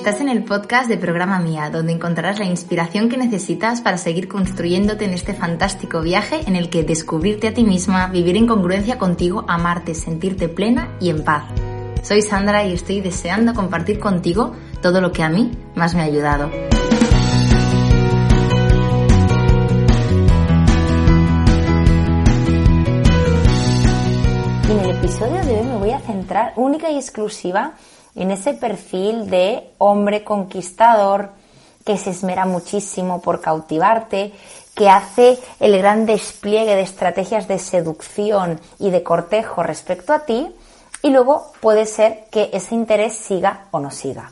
Estás 0.00 0.22
en 0.22 0.30
el 0.30 0.44
podcast 0.44 0.88
de 0.88 0.96
Programa 0.96 1.40
Mía, 1.40 1.68
donde 1.68 1.92
encontrarás 1.92 2.38
la 2.38 2.46
inspiración 2.46 3.10
que 3.10 3.18
necesitas 3.18 3.82
para 3.82 3.98
seguir 3.98 4.28
construyéndote 4.28 5.04
en 5.04 5.12
este 5.12 5.34
fantástico 5.34 6.00
viaje 6.00 6.40
en 6.46 6.56
el 6.56 6.70
que 6.70 6.84
descubrirte 6.84 7.48
a 7.48 7.52
ti 7.52 7.64
misma, 7.64 8.06
vivir 8.06 8.38
en 8.38 8.46
congruencia 8.46 8.96
contigo, 8.96 9.44
amarte, 9.46 9.94
sentirte 9.94 10.48
plena 10.48 10.96
y 11.00 11.10
en 11.10 11.22
paz. 11.22 11.44
Soy 12.02 12.22
Sandra 12.22 12.64
y 12.64 12.72
estoy 12.72 13.02
deseando 13.02 13.52
compartir 13.52 14.00
contigo 14.00 14.56
todo 14.80 15.02
lo 15.02 15.12
que 15.12 15.22
a 15.22 15.28
mí 15.28 15.50
más 15.74 15.94
me 15.94 16.00
ha 16.00 16.04
ayudado. 16.04 16.50
en 24.70 24.78
el 24.78 24.90
episodio 24.90 25.44
de 25.44 25.58
hoy 25.58 25.66
me 25.66 25.76
voy 25.76 25.90
a 25.90 25.98
centrar 25.98 26.52
única 26.56 26.90
y 26.90 26.96
exclusiva 26.96 27.74
en 28.20 28.30
ese 28.30 28.54
perfil 28.54 29.30
de 29.30 29.70
hombre 29.78 30.24
conquistador 30.24 31.30
que 31.84 31.96
se 31.96 32.10
esmera 32.10 32.44
muchísimo 32.44 33.22
por 33.22 33.40
cautivarte, 33.40 34.32
que 34.74 34.90
hace 34.90 35.38
el 35.58 35.76
gran 35.78 36.06
despliegue 36.06 36.76
de 36.76 36.82
estrategias 36.82 37.48
de 37.48 37.58
seducción 37.58 38.60
y 38.78 38.90
de 38.90 39.02
cortejo 39.02 39.62
respecto 39.62 40.12
a 40.12 40.20
ti 40.20 40.54
y 41.02 41.10
luego 41.10 41.52
puede 41.60 41.86
ser 41.86 42.26
que 42.30 42.50
ese 42.52 42.74
interés 42.74 43.14
siga 43.14 43.66
o 43.70 43.80
no 43.80 43.90
siga. 43.90 44.30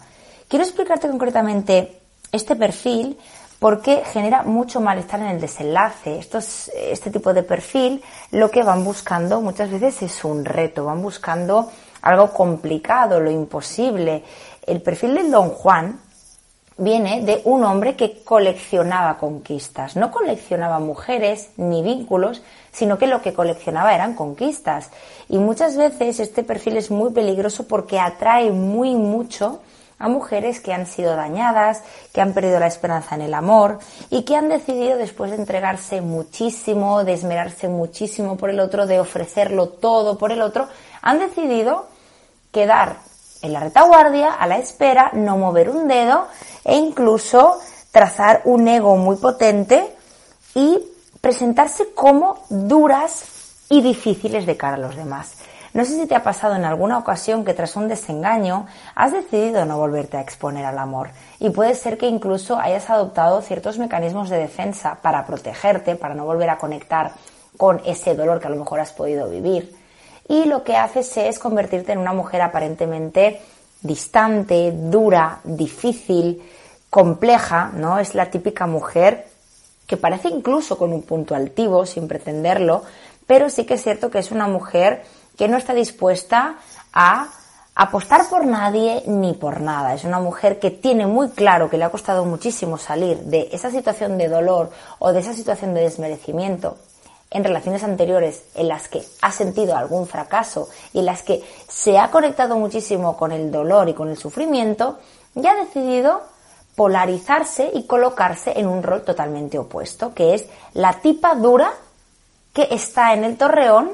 Quiero 0.48 0.64
explicarte 0.64 1.08
concretamente 1.08 1.98
este 2.30 2.56
perfil 2.56 3.18
porque 3.58 4.04
genera 4.12 4.42
mucho 4.42 4.80
malestar 4.80 5.20
en 5.20 5.28
el 5.28 5.40
desenlace. 5.40 6.20
este 6.20 7.10
tipo 7.10 7.32
de 7.32 7.42
perfil 7.42 8.02
lo 8.30 8.50
que 8.50 8.62
van 8.62 8.84
buscando 8.84 9.40
muchas 9.40 9.70
veces 9.70 10.02
es 10.02 10.24
un 10.24 10.44
reto, 10.44 10.84
van 10.84 11.02
buscando 11.02 11.70
algo 12.02 12.32
complicado, 12.32 13.20
lo 13.20 13.30
imposible. 13.30 14.22
El 14.66 14.82
perfil 14.82 15.14
del 15.14 15.30
Don 15.30 15.50
Juan 15.50 16.00
viene 16.78 17.22
de 17.22 17.42
un 17.44 17.64
hombre 17.64 17.96
que 17.96 18.22
coleccionaba 18.22 19.18
conquistas. 19.18 19.96
No 19.96 20.10
coleccionaba 20.10 20.78
mujeres 20.78 21.50
ni 21.56 21.82
vínculos, 21.82 22.42
sino 22.72 22.98
que 22.98 23.08
lo 23.08 23.20
que 23.20 23.34
coleccionaba 23.34 23.94
eran 23.94 24.14
conquistas. 24.14 24.90
Y 25.28 25.38
muchas 25.38 25.76
veces 25.76 26.20
este 26.20 26.44
perfil 26.44 26.76
es 26.76 26.90
muy 26.90 27.10
peligroso 27.10 27.66
porque 27.66 27.98
atrae 27.98 28.50
muy 28.50 28.94
mucho 28.94 29.60
a 29.98 30.08
mujeres 30.08 30.60
que 30.60 30.72
han 30.72 30.86
sido 30.86 31.16
dañadas, 31.16 31.82
que 32.12 32.20
han 32.20 32.32
perdido 32.32 32.60
la 32.60 32.68
esperanza 32.68 33.16
en 33.16 33.22
el 33.22 33.34
amor 33.34 33.80
y 34.10 34.22
que 34.22 34.36
han 34.36 34.48
decidido 34.48 34.96
después 34.96 35.32
de 35.32 35.38
entregarse 35.38 36.00
muchísimo, 36.00 37.02
de 37.02 37.14
esmerarse 37.14 37.68
muchísimo 37.68 38.36
por 38.36 38.50
el 38.50 38.60
otro, 38.60 38.86
de 38.86 39.00
ofrecerlo 39.00 39.68
todo 39.68 40.16
por 40.16 40.30
el 40.30 40.42
otro, 40.42 40.68
han 41.02 41.18
decidido 41.18 41.86
quedar 42.52 42.96
en 43.42 43.52
la 43.52 43.60
retaguardia, 43.60 44.34
a 44.34 44.46
la 44.46 44.58
espera, 44.58 45.10
no 45.12 45.36
mover 45.36 45.70
un 45.70 45.88
dedo 45.88 46.26
e 46.64 46.76
incluso 46.76 47.58
trazar 47.92 48.42
un 48.44 48.66
ego 48.68 48.96
muy 48.96 49.16
potente 49.16 49.94
y 50.54 50.78
presentarse 51.20 51.92
como 51.94 52.44
duras 52.48 53.24
y 53.68 53.82
difíciles 53.82 54.46
de 54.46 54.56
cara 54.56 54.74
a 54.74 54.80
los 54.80 54.96
demás. 54.96 55.34
No 55.74 55.84
sé 55.84 56.00
si 56.00 56.06
te 56.06 56.14
ha 56.14 56.22
pasado 56.22 56.56
en 56.56 56.64
alguna 56.64 56.98
ocasión 56.98 57.44
que 57.44 57.54
tras 57.54 57.76
un 57.76 57.88
desengaño 57.88 58.66
has 58.94 59.12
decidido 59.12 59.64
no 59.64 59.76
volverte 59.76 60.16
a 60.16 60.22
exponer 60.22 60.64
al 60.64 60.78
amor 60.78 61.10
y 61.38 61.50
puede 61.50 61.74
ser 61.74 61.98
que 61.98 62.08
incluso 62.08 62.58
hayas 62.58 62.88
adoptado 62.88 63.42
ciertos 63.42 63.78
mecanismos 63.78 64.30
de 64.30 64.38
defensa 64.38 64.98
para 65.02 65.26
protegerte, 65.26 65.94
para 65.94 66.14
no 66.14 66.24
volver 66.24 66.50
a 66.50 66.58
conectar 66.58 67.12
con 67.56 67.80
ese 67.84 68.14
dolor 68.14 68.40
que 68.40 68.46
a 68.46 68.50
lo 68.50 68.56
mejor 68.56 68.80
has 68.80 68.92
podido 68.92 69.28
vivir 69.28 69.77
y 70.28 70.44
lo 70.44 70.62
que 70.62 70.76
haces 70.76 71.16
es 71.16 71.38
convertirte 71.38 71.92
en 71.92 71.98
una 71.98 72.12
mujer 72.12 72.42
aparentemente 72.42 73.40
distante, 73.80 74.72
dura, 74.72 75.40
difícil, 75.42 76.42
compleja, 76.90 77.70
¿no? 77.74 77.98
Es 77.98 78.14
la 78.14 78.30
típica 78.30 78.66
mujer 78.66 79.26
que 79.86 79.96
parece 79.96 80.28
incluso 80.28 80.76
con 80.76 80.92
un 80.92 81.02
punto 81.02 81.34
altivo, 81.34 81.86
sin 81.86 82.08
pretenderlo, 82.08 82.82
pero 83.26 83.48
sí 83.48 83.64
que 83.64 83.74
es 83.74 83.82
cierto 83.82 84.10
que 84.10 84.18
es 84.18 84.30
una 84.30 84.46
mujer 84.46 85.02
que 85.36 85.48
no 85.48 85.56
está 85.56 85.72
dispuesta 85.72 86.56
a 86.92 87.28
apostar 87.74 88.28
por 88.28 88.44
nadie 88.44 89.04
ni 89.06 89.32
por 89.32 89.60
nada. 89.60 89.94
Es 89.94 90.04
una 90.04 90.18
mujer 90.18 90.58
que 90.58 90.70
tiene 90.70 91.06
muy 91.06 91.30
claro 91.30 91.70
que 91.70 91.78
le 91.78 91.84
ha 91.84 91.90
costado 91.90 92.24
muchísimo 92.24 92.76
salir 92.76 93.18
de 93.18 93.48
esa 93.52 93.70
situación 93.70 94.18
de 94.18 94.28
dolor 94.28 94.70
o 94.98 95.12
de 95.12 95.20
esa 95.20 95.32
situación 95.32 95.74
de 95.74 95.82
desmerecimiento 95.82 96.76
en 97.30 97.44
relaciones 97.44 97.82
anteriores 97.84 98.44
en 98.54 98.68
las 98.68 98.88
que 98.88 99.02
ha 99.20 99.30
sentido 99.30 99.76
algún 99.76 100.06
fracaso 100.06 100.68
y 100.92 101.00
en 101.00 101.06
las 101.06 101.22
que 101.22 101.42
se 101.68 101.98
ha 101.98 102.10
conectado 102.10 102.56
muchísimo 102.56 103.16
con 103.16 103.32
el 103.32 103.50
dolor 103.50 103.88
y 103.88 103.94
con 103.94 104.08
el 104.08 104.16
sufrimiento, 104.16 104.98
ya 105.34 105.52
ha 105.52 105.64
decidido 105.64 106.22
polarizarse 106.74 107.70
y 107.74 107.86
colocarse 107.86 108.58
en 108.58 108.68
un 108.68 108.82
rol 108.82 109.02
totalmente 109.02 109.58
opuesto, 109.58 110.14
que 110.14 110.34
es 110.34 110.46
la 110.74 111.00
tipa 111.00 111.34
dura 111.34 111.72
que 112.52 112.68
está 112.70 113.12
en 113.12 113.24
el 113.24 113.36
torreón 113.36 113.90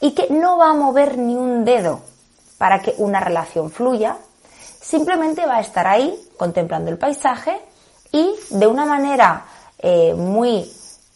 y 0.00 0.12
que 0.12 0.28
no 0.30 0.58
va 0.58 0.70
a 0.70 0.74
mover 0.74 1.18
ni 1.18 1.34
un 1.34 1.64
dedo 1.64 2.00
para 2.58 2.80
que 2.82 2.94
una 2.98 3.20
relación 3.20 3.70
fluya, 3.70 4.16
simplemente 4.80 5.46
va 5.46 5.56
a 5.56 5.60
estar 5.60 5.86
ahí 5.86 6.14
contemplando 6.36 6.90
el 6.90 6.98
paisaje 6.98 7.60
y 8.12 8.34
de 8.50 8.66
una 8.66 8.84
manera 8.84 9.46
eh, 9.78 10.14
muy 10.14 10.70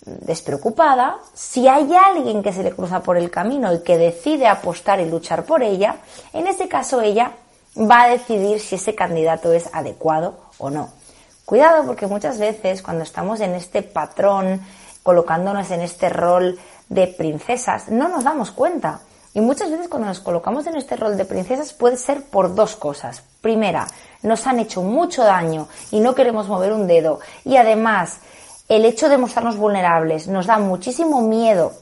despreocupada, 0.05 1.19
si 1.35 1.69
hay 1.69 1.95
alguien 1.95 2.43
que 2.43 2.53
se 2.53 2.63
le 2.63 2.73
cruza 2.73 3.03
por 3.03 3.17
el 3.17 3.31
camino 3.31 3.73
y 3.73 3.83
que 3.83 3.99
decide 3.99 4.47
apostar 4.47 5.01
y 5.01 5.09
luchar 5.09 5.45
por 5.45 5.63
ella, 5.63 5.97
en 6.33 6.47
ese 6.47 6.69
caso 6.69 7.01
ella 7.01 7.33
va 7.77 8.03
a 8.05 8.09
decidir 8.09 8.61
si 8.61 8.77
ese 8.77 8.95
candidato 8.95 9.53
es 9.53 9.69
adecuado 9.73 10.39
o 10.59 10.71
no. 10.71 10.91
Cuidado 11.45 11.85
porque 11.85 12.07
muchas 12.07 12.39
veces 12.39 12.83
cuando 12.83 13.03
estamos 13.03 13.41
en 13.41 13.55
este 13.55 13.83
patrón, 13.83 14.61
colocándonos 15.03 15.71
en 15.71 15.81
este 15.81 16.09
rol 16.09 16.59
de 16.89 17.07
princesas, 17.09 17.89
no 17.89 18.09
nos 18.09 18.25
damos 18.25 18.51
cuenta. 18.51 19.01
Y 19.33 19.41
muchas 19.41 19.71
veces 19.71 19.89
cuando 19.89 20.09
nos 20.09 20.21
colocamos 20.21 20.67
en 20.67 20.77
este 20.77 20.97
rol 20.97 21.17
de 21.17 21.25
princesas 21.25 21.73
puede 21.73 21.97
ser 21.97 22.25
por 22.25 22.55
dos 22.55 22.75
cosas. 22.77 23.23
Primera, 23.41 23.87
nos 24.23 24.47
han 24.47 24.59
hecho 24.59 24.83
mucho 24.83 25.23
daño 25.23 25.69
y 25.91 26.01
no 26.01 26.15
queremos 26.15 26.49
mover 26.49 26.73
un 26.73 26.87
dedo. 26.87 27.21
Y 27.45 27.57
además, 27.57 28.19
el 28.71 28.85
hecho 28.85 29.09
de 29.09 29.19
mostrarnos 29.19 29.57
vulnerables 29.57 30.29
nos 30.29 30.47
da 30.47 30.61
muchísimo 30.61 31.23
miedo 31.23 31.73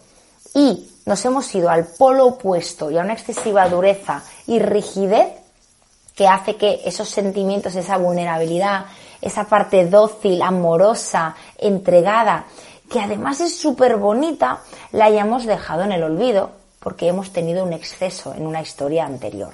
y 0.54 0.88
nos 1.04 1.22
hemos 1.26 1.54
ido 1.54 1.68
al 1.68 1.84
polo 1.84 2.26
opuesto 2.26 2.90
y 2.90 2.96
a 2.96 3.02
una 3.02 3.12
excesiva 3.12 3.68
dureza 3.68 4.22
y 4.46 4.58
rigidez 4.58 5.28
que 6.16 6.26
hace 6.26 6.56
que 6.56 6.80
esos 6.86 7.10
sentimientos, 7.10 7.76
esa 7.76 7.98
vulnerabilidad, 7.98 8.86
esa 9.20 9.44
parte 9.44 9.86
dócil, 9.86 10.40
amorosa, 10.40 11.36
entregada, 11.58 12.46
que 12.90 13.00
además 13.00 13.42
es 13.42 13.54
súper 13.54 13.98
bonita, 13.98 14.60
la 14.92 15.04
hayamos 15.04 15.44
dejado 15.44 15.82
en 15.82 15.92
el 15.92 16.02
olvido 16.02 16.52
porque 16.80 17.08
hemos 17.08 17.34
tenido 17.34 17.64
un 17.64 17.74
exceso 17.74 18.32
en 18.32 18.46
una 18.46 18.62
historia 18.62 19.04
anterior. 19.04 19.52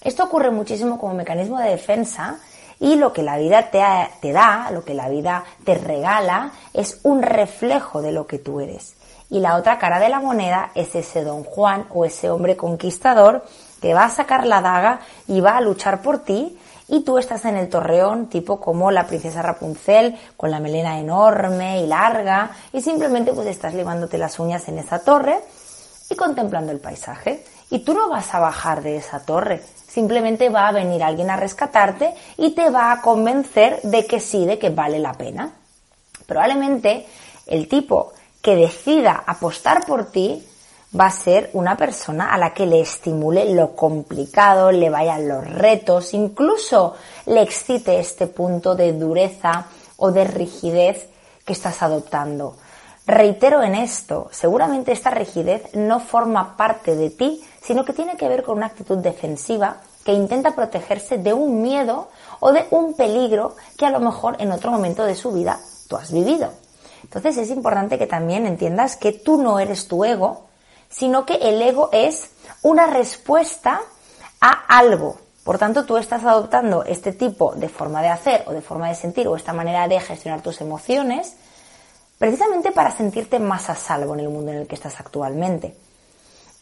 Esto 0.00 0.24
ocurre 0.24 0.50
muchísimo 0.50 0.98
como 0.98 1.12
mecanismo 1.12 1.58
de 1.58 1.68
defensa 1.68 2.38
y 2.82 2.96
lo 2.96 3.12
que 3.12 3.22
la 3.22 3.38
vida 3.38 3.70
te, 3.70 3.80
te 4.20 4.32
da, 4.32 4.68
lo 4.72 4.84
que 4.84 4.92
la 4.92 5.08
vida 5.08 5.44
te 5.64 5.74
regala, 5.76 6.50
es 6.74 6.98
un 7.04 7.22
reflejo 7.22 8.02
de 8.02 8.10
lo 8.10 8.26
que 8.26 8.40
tú 8.40 8.60
eres. 8.60 8.96
Y 9.30 9.38
la 9.38 9.56
otra 9.56 9.78
cara 9.78 10.00
de 10.00 10.08
la 10.08 10.18
moneda 10.18 10.72
es 10.74 10.94
ese 10.96 11.22
don 11.22 11.44
Juan 11.44 11.86
o 11.94 12.04
ese 12.04 12.28
hombre 12.28 12.56
conquistador 12.56 13.44
que 13.80 13.94
va 13.94 14.06
a 14.06 14.10
sacar 14.10 14.46
la 14.46 14.60
daga 14.60 14.98
y 15.28 15.40
va 15.40 15.56
a 15.56 15.60
luchar 15.60 16.02
por 16.02 16.24
ti 16.24 16.58
y 16.88 17.04
tú 17.04 17.18
estás 17.18 17.44
en 17.44 17.56
el 17.56 17.68
torreón 17.68 18.26
tipo 18.26 18.60
como 18.60 18.90
la 18.90 19.06
princesa 19.06 19.42
Rapunzel 19.42 20.18
con 20.36 20.50
la 20.50 20.58
melena 20.58 20.98
enorme 20.98 21.82
y 21.82 21.86
larga 21.86 22.50
y 22.72 22.82
simplemente 22.82 23.32
pues 23.32 23.46
estás 23.46 23.74
limándote 23.74 24.18
las 24.18 24.40
uñas 24.40 24.66
en 24.66 24.78
esa 24.78 24.98
torre 24.98 25.38
y 26.10 26.16
contemplando 26.16 26.72
el 26.72 26.80
paisaje. 26.80 27.44
Y 27.70 27.78
tú 27.84 27.94
no 27.94 28.10
vas 28.10 28.34
a 28.34 28.40
bajar 28.40 28.82
de 28.82 28.96
esa 28.96 29.20
torre, 29.20 29.62
simplemente 29.92 30.48
va 30.48 30.68
a 30.68 30.72
venir 30.72 31.02
alguien 31.02 31.30
a 31.30 31.36
rescatarte 31.36 32.14
y 32.38 32.52
te 32.52 32.70
va 32.70 32.92
a 32.92 33.02
convencer 33.02 33.80
de 33.82 34.06
que 34.06 34.20
sí, 34.20 34.46
de 34.46 34.58
que 34.58 34.70
vale 34.70 34.98
la 34.98 35.12
pena. 35.12 35.52
Probablemente 36.26 37.06
el 37.46 37.68
tipo 37.68 38.12
que 38.40 38.56
decida 38.56 39.22
apostar 39.26 39.84
por 39.84 40.10
ti 40.10 40.42
va 40.98 41.06
a 41.06 41.10
ser 41.10 41.50
una 41.52 41.76
persona 41.76 42.32
a 42.32 42.38
la 42.38 42.54
que 42.54 42.66
le 42.66 42.80
estimule 42.80 43.54
lo 43.54 43.76
complicado, 43.76 44.72
le 44.72 44.88
vayan 44.88 45.28
los 45.28 45.46
retos, 45.46 46.14
incluso 46.14 46.94
le 47.26 47.42
excite 47.42 47.98
este 47.98 48.26
punto 48.26 48.74
de 48.74 48.92
dureza 48.94 49.66
o 49.98 50.10
de 50.10 50.24
rigidez 50.24 51.06
que 51.44 51.52
estás 51.52 51.82
adoptando. 51.82 52.56
Reitero 53.06 53.62
en 53.62 53.74
esto, 53.74 54.28
seguramente 54.30 54.92
esta 54.92 55.10
rigidez 55.10 55.74
no 55.74 56.00
forma 56.00 56.56
parte 56.56 56.94
de 56.94 57.10
ti, 57.10 57.42
sino 57.62 57.84
que 57.84 57.92
tiene 57.92 58.16
que 58.16 58.28
ver 58.28 58.42
con 58.42 58.56
una 58.56 58.66
actitud 58.66 58.98
defensiva 58.98 59.78
que 60.04 60.12
intenta 60.12 60.54
protegerse 60.54 61.18
de 61.18 61.32
un 61.32 61.62
miedo 61.62 62.08
o 62.40 62.52
de 62.52 62.66
un 62.70 62.94
peligro 62.94 63.56
que 63.78 63.86
a 63.86 63.90
lo 63.90 64.00
mejor 64.00 64.36
en 64.40 64.50
otro 64.52 64.70
momento 64.70 65.04
de 65.04 65.14
su 65.14 65.32
vida 65.32 65.60
tú 65.88 65.96
has 65.96 66.12
vivido. 66.12 66.52
Entonces 67.04 67.36
es 67.36 67.50
importante 67.50 67.98
que 67.98 68.06
también 68.06 68.46
entiendas 68.46 68.96
que 68.96 69.12
tú 69.12 69.40
no 69.40 69.58
eres 69.58 69.86
tu 69.86 70.04
ego, 70.04 70.46
sino 70.88 71.24
que 71.24 71.34
el 71.34 71.60
ego 71.62 71.88
es 71.92 72.30
una 72.62 72.86
respuesta 72.86 73.80
a 74.40 74.50
algo, 74.78 75.18
Por 75.44 75.58
tanto, 75.58 75.84
tú 75.84 75.96
estás 75.96 76.24
adoptando 76.24 76.84
este 76.84 77.12
tipo 77.12 77.54
de 77.56 77.68
forma 77.68 78.00
de 78.00 78.08
hacer 78.08 78.44
o 78.46 78.52
de 78.52 78.60
forma 78.60 78.88
de 78.88 78.94
sentir 78.94 79.26
o 79.26 79.34
esta 79.34 79.52
manera 79.52 79.88
de 79.88 79.98
gestionar 79.98 80.40
tus 80.40 80.60
emociones 80.60 81.34
precisamente 82.16 82.70
para 82.70 82.92
sentirte 82.92 83.40
más 83.40 83.68
a 83.68 83.74
salvo 83.74 84.14
en 84.14 84.20
el 84.20 84.28
mundo 84.28 84.52
en 84.52 84.58
el 84.58 84.66
que 84.68 84.76
estás 84.76 85.00
actualmente. 85.00 85.76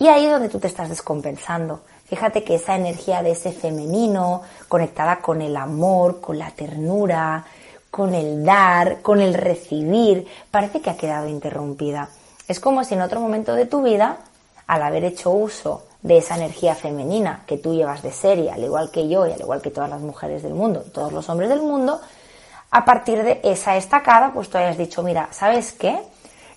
Y 0.01 0.09
ahí 0.09 0.25
es 0.25 0.33
donde 0.33 0.49
tú 0.49 0.59
te 0.59 0.67
estás 0.67 0.89
descompensando. 0.89 1.83
Fíjate 2.07 2.43
que 2.43 2.55
esa 2.55 2.75
energía 2.75 3.23
de 3.23 3.33
ese 3.33 3.53
femenino, 3.53 4.41
conectada 4.67 5.21
con 5.21 5.43
el 5.43 5.55
amor, 5.57 6.23
con 6.23 6.39
la 6.39 6.51
ternura, 6.51 7.45
con 7.91 8.15
el 8.15 8.43
dar, 8.43 9.03
con 9.03 9.21
el 9.21 9.35
recibir, 9.35 10.27
parece 10.51 10.81
que 10.81 10.89
ha 10.89 10.97
quedado 10.97 11.29
interrumpida. 11.29 12.09
Es 12.49 12.61
como 12.61 12.83
si 12.83 12.95
en 12.95 13.03
otro 13.03 13.21
momento 13.21 13.55
de 13.55 13.67
tu 13.67 13.83
vida, 13.83 14.17
al 14.67 14.83
haber 14.83 15.05
hecho 15.05 15.33
uso 15.33 15.85
de 16.01 16.17
esa 16.17 16.35
energía 16.35 16.75
femenina 16.75 17.43
que 17.47 17.59
tú 17.59 17.75
llevas 17.75 18.03
de 18.03 18.11
serie, 18.11 18.51
al 18.51 18.65
igual 18.65 18.91
que 18.91 19.07
yo 19.07 19.27
y 19.27 19.33
al 19.33 19.41
igual 19.41 19.61
que 19.61 19.71
todas 19.71 19.91
las 19.91 20.01
mujeres 20.01 20.43
del 20.43 20.55
mundo 20.55 20.81
todos 20.95 21.13
los 21.13 21.29
hombres 21.29 21.51
del 21.51 21.61
mundo, 21.61 22.01
a 22.71 22.87
partir 22.87 23.23
de 23.23 23.41
esa 23.45 23.77
estacada, 23.77 24.33
pues 24.33 24.49
tú 24.49 24.57
hayas 24.57 24.79
dicho, 24.79 25.03
mira, 25.03 25.29
¿sabes 25.31 25.73
qué? 25.73 26.01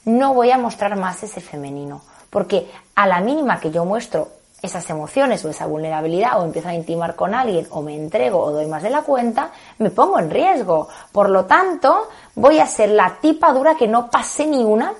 No 0.05 0.33
voy 0.33 0.51
a 0.51 0.57
mostrar 0.57 0.95
más 0.95 1.23
ese 1.23 1.41
femenino, 1.41 2.01
porque 2.33 2.67
a 2.95 3.05
la 3.05 3.21
mínima 3.21 3.59
que 3.59 3.69
yo 3.69 3.85
muestro 3.85 4.29
esas 4.59 4.89
emociones 4.89 5.45
o 5.45 5.49
esa 5.49 5.67
vulnerabilidad 5.67 6.41
o 6.41 6.43
empiezo 6.43 6.69
a 6.69 6.73
intimar 6.73 7.15
con 7.15 7.35
alguien 7.35 7.67
o 7.69 7.83
me 7.83 7.95
entrego 7.95 8.39
o 8.39 8.51
doy 8.51 8.65
más 8.65 8.81
de 8.81 8.89
la 8.89 9.03
cuenta, 9.03 9.51
me 9.77 9.91
pongo 9.91 10.17
en 10.17 10.31
riesgo. 10.31 10.87
Por 11.11 11.29
lo 11.29 11.45
tanto, 11.45 12.09
voy 12.33 12.57
a 12.57 12.65
ser 12.65 12.89
la 12.89 13.19
tipa 13.21 13.53
dura 13.53 13.75
que 13.75 13.87
no 13.87 14.09
pase 14.09 14.47
ni 14.47 14.63
una 14.63 14.93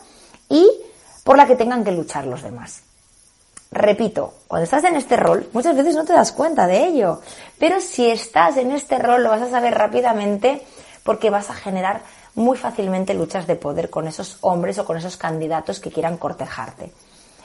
y 0.47 0.69
por 1.24 1.35
la 1.35 1.47
que 1.47 1.56
tengan 1.56 1.83
que 1.83 1.91
luchar 1.91 2.27
los 2.27 2.44
demás. 2.44 2.83
Repito, 3.71 4.33
cuando 4.47 4.65
estás 4.65 4.83
en 4.83 4.95
este 4.95 5.15
rol, 5.15 5.50
muchas 5.53 5.75
veces 5.75 5.95
no 5.95 6.06
te 6.06 6.13
das 6.13 6.33
cuenta 6.33 6.68
de 6.68 6.86
ello, 6.86 7.21
pero 7.57 7.81
si 7.81 8.12
estás 8.12 8.57
en 8.57 8.71
este 8.71 9.00
rol 9.00 9.24
lo 9.24 9.29
vas 9.29 9.41
a 9.41 9.50
saber 9.50 9.74
rápidamente 9.74 10.62
porque 11.03 11.31
vas 11.31 11.50
a 11.50 11.56
generar 11.56 12.01
muy 12.36 12.57
fácilmente 12.57 13.15
luchas 13.15 13.47
de 13.47 13.56
poder 13.56 13.89
con 13.89 14.07
esos 14.07 14.38
hombres 14.41 14.77
o 14.77 14.86
con 14.86 14.97
esos 14.97 15.18
candidatos 15.18 15.79
que 15.79 15.91
quieran 15.91 16.18
cortejarte. 16.18 16.91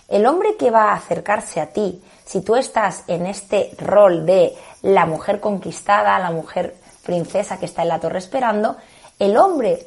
El 0.09 0.25
hombre 0.27 0.57
que 0.57 0.71
va 0.71 0.91
a 0.91 0.95
acercarse 0.95 1.61
a 1.61 1.67
ti, 1.67 2.03
si 2.25 2.41
tú 2.41 2.57
estás 2.57 3.05
en 3.09 3.27
este 3.27 3.75
rol 3.79 4.25
de 4.25 4.57
la 4.81 5.05
mujer 5.05 5.39
conquistada, 5.39 6.19
la 6.19 6.31
mujer 6.31 6.77
princesa 7.03 7.59
que 7.59 7.67
está 7.67 7.83
en 7.83 7.89
la 7.89 8.01
torre 8.01 8.19
esperando, 8.19 8.77
el 9.19 9.37
hombre 9.37 9.87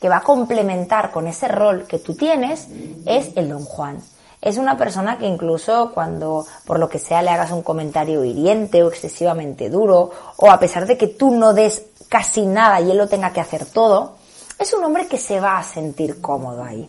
que 0.00 0.08
va 0.08 0.18
a 0.18 0.22
complementar 0.22 1.10
con 1.10 1.26
ese 1.26 1.48
rol 1.48 1.86
que 1.88 1.98
tú 1.98 2.14
tienes 2.14 2.68
es 3.04 3.36
el 3.36 3.48
don 3.48 3.64
Juan. 3.64 4.00
Es 4.40 4.58
una 4.58 4.76
persona 4.76 5.18
que 5.18 5.26
incluso 5.26 5.90
cuando 5.92 6.46
por 6.64 6.78
lo 6.78 6.88
que 6.88 7.00
sea 7.00 7.22
le 7.22 7.30
hagas 7.30 7.50
un 7.50 7.62
comentario 7.62 8.24
hiriente 8.24 8.84
o 8.84 8.88
excesivamente 8.88 9.68
duro, 9.68 10.12
o 10.36 10.50
a 10.50 10.60
pesar 10.60 10.86
de 10.86 10.96
que 10.96 11.08
tú 11.08 11.32
no 11.32 11.52
des 11.52 11.84
casi 12.08 12.46
nada 12.46 12.80
y 12.80 12.92
él 12.92 12.96
lo 12.96 13.08
tenga 13.08 13.32
que 13.32 13.40
hacer 13.40 13.66
todo, 13.66 14.14
es 14.56 14.72
un 14.72 14.84
hombre 14.84 15.08
que 15.08 15.18
se 15.18 15.40
va 15.40 15.58
a 15.58 15.64
sentir 15.64 16.20
cómodo 16.20 16.62
ahí. 16.62 16.88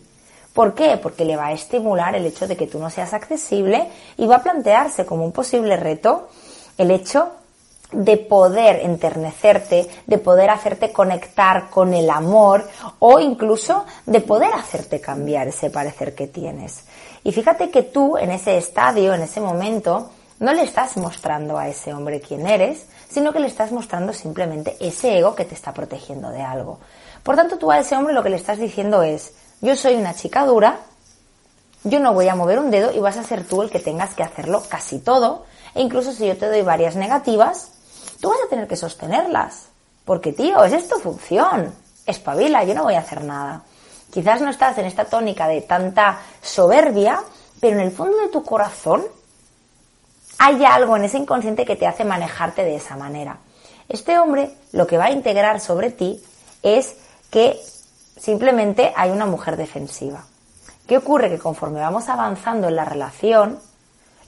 ¿Por 0.52 0.74
qué? 0.74 0.96
Porque 0.96 1.24
le 1.24 1.36
va 1.36 1.46
a 1.46 1.52
estimular 1.52 2.14
el 2.14 2.26
hecho 2.26 2.48
de 2.48 2.56
que 2.56 2.66
tú 2.66 2.78
no 2.78 2.90
seas 2.90 3.12
accesible 3.12 3.88
y 4.16 4.26
va 4.26 4.36
a 4.36 4.42
plantearse 4.42 5.06
como 5.06 5.24
un 5.24 5.32
posible 5.32 5.76
reto 5.76 6.28
el 6.76 6.90
hecho 6.90 7.32
de 7.92 8.16
poder 8.16 8.80
enternecerte, 8.84 9.88
de 10.06 10.18
poder 10.18 10.50
hacerte 10.50 10.92
conectar 10.92 11.70
con 11.70 11.92
el 11.92 12.08
amor 12.08 12.68
o 12.98 13.18
incluso 13.18 13.84
de 14.06 14.20
poder 14.20 14.52
hacerte 14.54 15.00
cambiar 15.00 15.48
ese 15.48 15.70
parecer 15.70 16.14
que 16.14 16.26
tienes. 16.26 16.84
Y 17.24 17.32
fíjate 17.32 17.70
que 17.70 17.82
tú 17.82 18.16
en 18.16 18.30
ese 18.30 18.56
estadio, 18.56 19.12
en 19.12 19.22
ese 19.22 19.40
momento, 19.40 20.10
no 20.38 20.54
le 20.54 20.62
estás 20.62 20.96
mostrando 20.96 21.58
a 21.58 21.68
ese 21.68 21.92
hombre 21.92 22.20
quién 22.20 22.46
eres, 22.46 22.86
sino 23.10 23.32
que 23.32 23.40
le 23.40 23.48
estás 23.48 23.72
mostrando 23.72 24.12
simplemente 24.12 24.76
ese 24.80 25.18
ego 25.18 25.34
que 25.34 25.44
te 25.44 25.54
está 25.54 25.74
protegiendo 25.74 26.30
de 26.30 26.42
algo. 26.42 26.78
Por 27.22 27.36
tanto, 27.36 27.58
tú 27.58 27.70
a 27.70 27.78
ese 27.78 27.96
hombre 27.96 28.14
lo 28.14 28.22
que 28.22 28.30
le 28.30 28.36
estás 28.36 28.58
diciendo 28.58 29.02
es, 29.02 29.34
yo 29.60 29.76
soy 29.76 29.94
una 29.94 30.14
chica 30.14 30.44
dura, 30.46 30.80
yo 31.84 32.00
no 32.00 32.12
voy 32.12 32.28
a 32.28 32.34
mover 32.34 32.58
un 32.58 32.70
dedo 32.70 32.92
y 32.92 32.98
vas 32.98 33.16
a 33.16 33.24
ser 33.24 33.46
tú 33.46 33.62
el 33.62 33.70
que 33.70 33.78
tengas 33.78 34.14
que 34.14 34.22
hacerlo 34.22 34.62
casi 34.68 34.98
todo, 34.98 35.44
e 35.74 35.82
incluso 35.82 36.12
si 36.12 36.26
yo 36.26 36.36
te 36.36 36.48
doy 36.48 36.62
varias 36.62 36.96
negativas, 36.96 37.70
tú 38.20 38.28
vas 38.30 38.38
a 38.44 38.48
tener 38.48 38.66
que 38.68 38.76
sostenerlas. 38.76 39.68
Porque, 40.04 40.32
tío, 40.32 40.64
esa 40.64 40.76
es 40.76 40.88
tu 40.88 40.98
función. 40.98 41.74
Espabila, 42.06 42.64
yo 42.64 42.74
no 42.74 42.84
voy 42.84 42.94
a 42.94 43.00
hacer 43.00 43.22
nada. 43.22 43.62
Quizás 44.12 44.40
no 44.40 44.50
estás 44.50 44.76
en 44.78 44.86
esta 44.86 45.04
tónica 45.04 45.46
de 45.46 45.60
tanta 45.60 46.20
soberbia, 46.42 47.20
pero 47.60 47.76
en 47.76 47.82
el 47.82 47.92
fondo 47.92 48.16
de 48.18 48.28
tu 48.28 48.42
corazón 48.42 49.04
hay 50.38 50.64
algo 50.64 50.96
en 50.96 51.04
ese 51.04 51.18
inconsciente 51.18 51.64
que 51.64 51.76
te 51.76 51.86
hace 51.86 52.04
manejarte 52.04 52.64
de 52.64 52.76
esa 52.76 52.96
manera. 52.96 53.38
Este 53.88 54.18
hombre 54.18 54.54
lo 54.72 54.86
que 54.86 54.96
va 54.96 55.06
a 55.06 55.10
integrar 55.10 55.60
sobre 55.60 55.90
ti 55.90 56.22
es 56.62 56.96
que 57.30 57.60
simplemente 58.20 58.92
hay 58.94 59.10
una 59.10 59.26
mujer 59.26 59.56
defensiva. 59.56 60.24
¿Qué 60.86 60.98
ocurre? 60.98 61.30
Que 61.30 61.38
conforme 61.38 61.80
vamos 61.80 62.08
avanzando 62.08 62.68
en 62.68 62.76
la 62.76 62.84
relación, 62.84 63.58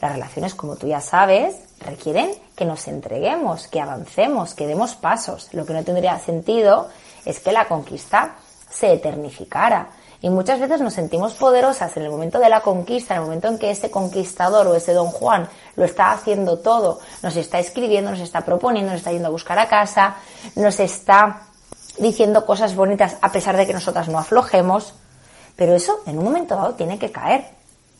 las 0.01 0.13
relaciones, 0.13 0.55
como 0.55 0.77
tú 0.77 0.89
ya 0.89 1.01
sabes, 1.01 1.57
requieren 1.81 2.31
que 2.57 2.65
nos 2.65 2.89
entreguemos, 2.89 3.69
que 3.69 3.81
avancemos, 3.81 4.55
que 4.55 4.67
demos 4.67 4.95
pasos. 4.95 5.49
Lo 5.53 5.67
que 5.67 5.75
no 5.75 5.85
tendría 5.85 6.19
sentido 6.19 6.89
es 7.25 7.41
que 7.41 7.53
la 7.53 7.69
conquista 7.69 8.37
se 8.71 8.93
eternificara. 8.93 9.89
Y 10.21 10.31
muchas 10.31 10.61
veces 10.61 10.81
nos 10.81 10.95
sentimos 10.95 11.35
poderosas 11.35 11.97
en 11.97 12.05
el 12.05 12.11
momento 12.11 12.39
de 12.39 12.49
la 12.49 12.61
conquista, 12.61 13.15
en 13.15 13.21
el 13.21 13.27
momento 13.27 13.49
en 13.49 13.59
que 13.59 13.73
ese 13.73 13.91
conquistador 13.91 14.69
o 14.69 14.75
ese 14.77 14.93
don 14.93 15.09
Juan 15.09 15.49
lo 15.75 15.85
está 15.85 16.13
haciendo 16.13 16.61
todo, 16.61 17.01
nos 17.23 17.35
está 17.35 17.59
escribiendo, 17.59 18.13
nos 18.13 18.21
está 18.21 18.43
proponiendo, 18.43 18.93
nos 18.93 19.01
está 19.01 19.11
yendo 19.11 19.29
a 19.29 19.33
buscar 19.33 19.59
a 19.59 19.69
casa, 19.69 20.15
nos 20.55 20.79
está 20.79 21.43
diciendo 21.99 22.47
cosas 22.47 22.75
bonitas 22.75 23.17
a 23.21 23.33
pesar 23.33 23.57
de 23.57 23.67
que 23.67 23.73
nosotras 23.73 24.09
no 24.09 24.19
aflojemos. 24.19 24.95
Pero 25.57 25.75
eso 25.75 26.01
en 26.07 26.19
un 26.19 26.25
momento 26.25 26.57
dado 26.57 26.75
tiene 26.75 26.99
que 26.99 27.13
caer. 27.13 27.45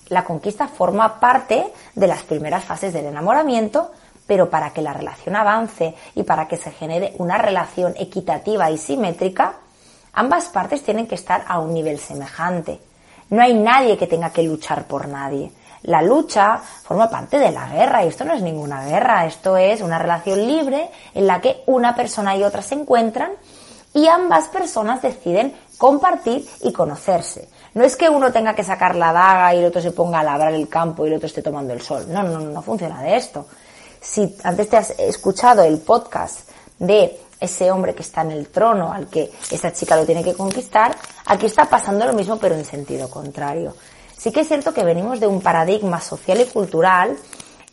La 0.09 0.25
conquista 0.25 0.69
forma 0.69 1.21
parte 1.21 1.73
de 1.95 2.07
las 2.07 2.23
primeras 2.23 2.65
fases 2.65 2.93
del 2.93 3.07
enamoramiento, 3.07 3.91
pero 4.27 4.51
para 4.51 4.73
que 4.73 4.83
la 4.83 4.93
relación 4.93 5.37
avance 5.37 5.95
y 6.15 6.23
para 6.23 6.49
que 6.49 6.57
se 6.57 6.71
genere 6.71 7.15
una 7.19 7.39
relación 7.39 7.95
equitativa 7.99 8.71
y 8.71 8.79
simétrica, 8.79 9.57
Ambas 10.15 10.49
partes 10.49 10.83
tienen 10.83 11.07
que 11.07 11.15
estar 11.15 11.45
a 11.49 11.59
un 11.59 11.73
nivel 11.73 11.99
semejante. 11.99 12.79
No 13.31 13.43
hay 13.43 13.55
nadie 13.55 13.97
que 13.97 14.07
tenga 14.07 14.31
que 14.31 14.43
luchar 14.43 14.85
por 14.85 15.09
nadie. 15.09 15.51
La 15.85 16.03
lucha 16.03 16.59
forma 16.59 17.09
parte 17.09 17.39
de 17.39 17.51
la 17.51 17.67
guerra 17.67 18.05
y 18.05 18.09
esto 18.09 18.25
no 18.25 18.35
es 18.35 18.43
ninguna 18.43 18.85
guerra, 18.85 19.25
esto 19.25 19.57
es 19.57 19.81
una 19.81 19.99
relación 19.99 20.47
libre 20.47 20.91
en 21.15 21.27
la 21.27 21.41
que 21.41 21.63
una 21.67 21.97
persona 21.97 22.37
y 22.37 22.45
otra 22.45 22.63
se 22.63 22.75
encuentran 22.75 23.33
y 23.95 24.07
ambas 24.07 24.49
personas 24.49 25.03
deciden 25.03 25.55
compartir 25.79 26.49
y 26.63 26.73
conocerse. 26.73 27.49
No 27.75 27.85
es 27.85 27.97
que 27.97 28.09
uno 28.09 28.33
tenga 28.33 28.55
que 28.55 28.65
sacar 28.65 28.95
la 28.97 29.13
daga 29.13 29.55
y 29.55 29.59
el 29.59 29.67
otro 29.67 29.81
se 29.81 29.93
ponga 29.93 30.21
a 30.21 30.25
labrar 30.25 30.53
el 30.55 30.69
campo 30.69 31.05
y 31.05 31.09
el 31.09 31.17
otro 31.17 31.27
esté 31.27 31.43
tomando 31.43 31.73
el 31.73 31.81
sol. 31.81 32.07
No, 32.09 32.23
no, 32.23 32.39
no, 32.39 32.51
no 32.51 32.63
funciona 32.63 33.03
de 33.03 33.17
esto. 33.17 33.47
Si 34.01 34.37
antes 34.45 34.69
te 34.69 34.77
has 34.77 34.91
escuchado 34.99 35.63
el 35.63 35.79
podcast 35.79 36.49
de 36.79 37.19
ese 37.41 37.71
hombre 37.71 37.95
que 37.95 38.03
está 38.03 38.23
en 38.23 38.33
el 38.33 38.49
trono 38.49 38.93
al 38.93 39.09
que 39.09 39.31
esa 39.51 39.73
chica 39.73 39.97
lo 39.97 40.07
tiene 40.07 40.23
que 40.23 40.35
conquistar, 40.35 40.97
aquí 41.27 41.47
está 41.47 41.65
pasando 41.65 42.07
lo 42.07 42.13
mismo 42.13 42.39
pero 42.39 42.55
en 42.55 42.65
sentido 42.65 43.09
contrario. 43.09 43.75
Sí 44.17 44.31
que 44.31 44.41
es 44.41 44.49
cierto 44.49 44.73
que 44.73 44.85
venimos 44.85 45.19
de 45.19 45.27
un 45.27 45.41
paradigma 45.41 46.01
social 46.01 46.41
y 46.41 46.45
cultural 46.45 47.17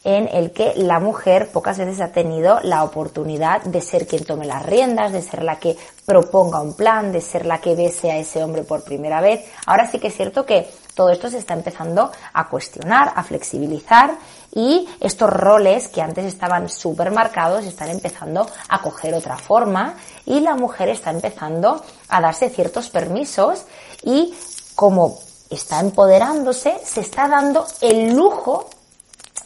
en 0.04 0.30
el 0.32 0.52
que 0.52 0.74
la 0.76 1.00
mujer 1.00 1.50
pocas 1.52 1.78
veces 1.78 2.00
ha 2.00 2.12
tenido 2.12 2.60
la 2.64 2.84
oportunidad 2.84 3.62
de 3.64 3.82
ser 3.82 4.08
quien 4.08 4.24
tome 4.24 4.46
las 4.46 4.66
riendas, 4.66 5.12
de 5.12 5.22
ser 5.22 5.44
la 5.44 5.60
que 5.60 5.76
proponga 6.06 6.62
un 6.62 6.74
plan, 6.74 7.12
de 7.12 7.22
ser 7.22 7.46
la 7.46 7.60
que 7.60 7.76
bese 7.76 8.12
a 8.12 8.18
ese 8.18 8.44
hombre 8.44 8.64
por 8.64 8.84
primera 8.84 9.22
vez. 9.22 9.46
Ahora 9.66 9.90
sí 9.90 10.00
que 10.00 10.08
es 10.08 10.16
cierto 10.16 10.46
que 10.46 10.70
todo 10.96 11.10
esto 11.10 11.30
se 11.30 11.38
está 11.38 11.54
empezando 11.54 12.12
a 12.34 12.50
cuestionar, 12.50 13.14
a 13.16 13.24
flexibilizar 13.24 14.18
y 14.54 14.88
estos 15.00 15.30
roles 15.30 15.88
que 15.88 16.02
antes 16.02 16.26
estaban 16.26 16.70
súper 16.70 17.12
marcados 17.12 17.66
están 17.66 17.90
empezando 17.90 18.48
a 18.68 18.82
coger 18.82 19.14
otra 19.14 19.38
forma 19.38 19.96
y 20.26 20.40
la 20.40 20.56
mujer 20.56 20.90
está 20.90 21.12
empezando 21.12 21.84
a 22.10 22.22
darse 22.22 22.50
ciertos 22.50 22.90
permisos 22.90 23.66
y 24.04 24.34
como 24.76 25.20
está 25.50 25.80
empoderándose, 25.80 26.80
se 26.84 27.02
está 27.02 27.28
dando 27.28 27.66
el 27.82 28.14
lujo 28.16 28.70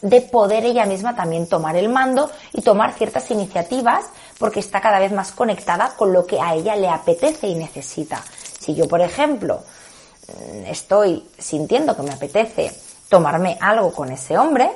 de 0.04 0.20
poder 0.20 0.64
ella 0.64 0.86
misma 0.86 1.16
también 1.16 1.48
tomar 1.48 1.76
el 1.76 1.88
mando 1.88 2.30
y 2.52 2.62
tomar 2.62 2.94
ciertas 2.94 3.28
iniciativas 3.30 4.04
porque 4.38 4.60
está 4.60 4.80
cada 4.80 5.00
vez 5.00 5.12
más 5.12 5.32
conectada 5.32 5.96
con 5.96 6.12
lo 6.12 6.26
que 6.26 6.40
a 6.40 6.54
ella 6.54 6.76
le 6.76 6.88
apetece 6.88 7.48
y 7.48 7.56
necesita. 7.56 8.22
Si 8.60 8.74
yo, 8.74 8.86
por 8.86 9.00
ejemplo, 9.00 9.62
Mm, 10.26 10.66
estoy 10.66 11.22
sintiendo 11.38 11.94
que 11.94 12.02
me 12.02 12.12
apetece 12.12 12.72
tomarme 13.08 13.58
algo 13.60 13.92
con 13.92 14.10
ese 14.10 14.38
hombre, 14.38 14.70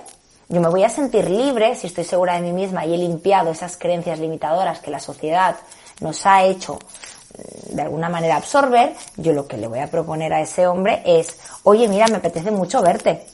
yo 0.48 0.60
me 0.60 0.68
voy 0.68 0.84
a 0.84 0.90
sentir 0.90 1.30
libre 1.30 1.74
si 1.74 1.86
estoy 1.86 2.04
segura 2.04 2.34
de 2.34 2.40
mí 2.40 2.52
misma 2.52 2.84
y 2.84 2.94
he 2.94 2.98
limpiado 2.98 3.50
esas 3.50 3.76
creencias 3.76 4.18
limitadoras 4.18 4.80
que 4.80 4.90
la 4.90 5.00
sociedad 5.00 5.56
nos 6.00 6.26
ha 6.26 6.44
hecho 6.44 6.74
mm, 6.74 7.76
de 7.76 7.82
alguna 7.82 8.10
manera 8.10 8.36
absorber, 8.36 8.94
yo 9.16 9.32
lo 9.32 9.46
que 9.46 9.56
le 9.56 9.68
voy 9.68 9.78
a 9.78 9.90
proponer 9.90 10.34
a 10.34 10.42
ese 10.42 10.66
hombre 10.66 11.02
es, 11.06 11.38
oye, 11.62 11.88
mira, 11.88 12.06
me 12.08 12.16
apetece 12.16 12.50
mucho 12.50 12.82
verte. 12.82 13.26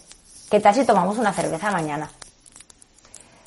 ¿Qué 0.51 0.61
tal 0.61 0.75
si 0.75 0.85
tomamos 0.85 1.19
una 1.19 1.33
cerveza 1.33 1.71
mañana? 1.71 2.11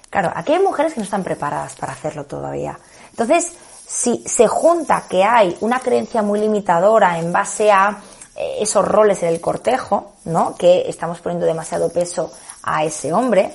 Claro, 0.10 0.32
aquí 0.36 0.54
hay 0.54 0.60
mujeres 0.60 0.94
que 0.94 1.00
no 1.00 1.04
están 1.04 1.24
preparadas 1.24 1.76
para 1.76 1.94
hacerlo 1.94 2.26
todavía. 2.26 2.80
Entonces, 3.12 3.54
si 3.88 4.24
se 4.26 4.48
junta 4.48 5.06
que 5.10 5.24
hay 5.24 5.56
una 5.62 5.80
creencia 5.80 6.22
muy 6.22 6.40
limitadora 6.40 7.20
en 7.20 7.32
base 7.32 7.72
a 7.72 8.02
eh, 8.36 8.58
esos 8.62 8.86
roles 8.86 9.24
en 9.24 9.30
el 9.30 9.42
cortejo, 9.42 10.14
¿no? 10.26 10.56
Que 10.56 10.90
estamos 10.90 11.20
poniendo 11.20 11.46
demasiado 11.46 11.90
peso 11.90 12.32
a 12.64 12.84
ese 12.84 13.14
hombre 13.14 13.54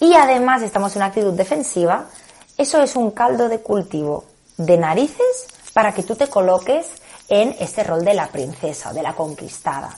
y 0.00 0.14
además 0.14 0.62
estamos 0.62 0.92
en 0.92 0.98
una 0.98 1.06
actitud 1.06 1.32
defensiva, 1.32 2.06
eso 2.56 2.82
es 2.82 2.96
un 2.96 3.10
caldo 3.10 3.48
de 3.48 3.60
cultivo 3.60 4.24
de 4.56 4.76
narices 4.76 5.46
para 5.72 5.92
que 5.92 6.02
tú 6.02 6.14
te 6.14 6.28
coloques 6.28 6.86
en 7.28 7.56
ese 7.58 7.82
rol 7.82 8.04
de 8.04 8.14
la 8.14 8.28
princesa 8.28 8.90
o 8.90 8.94
de 8.94 9.02
la 9.02 9.14
conquistada. 9.14 9.96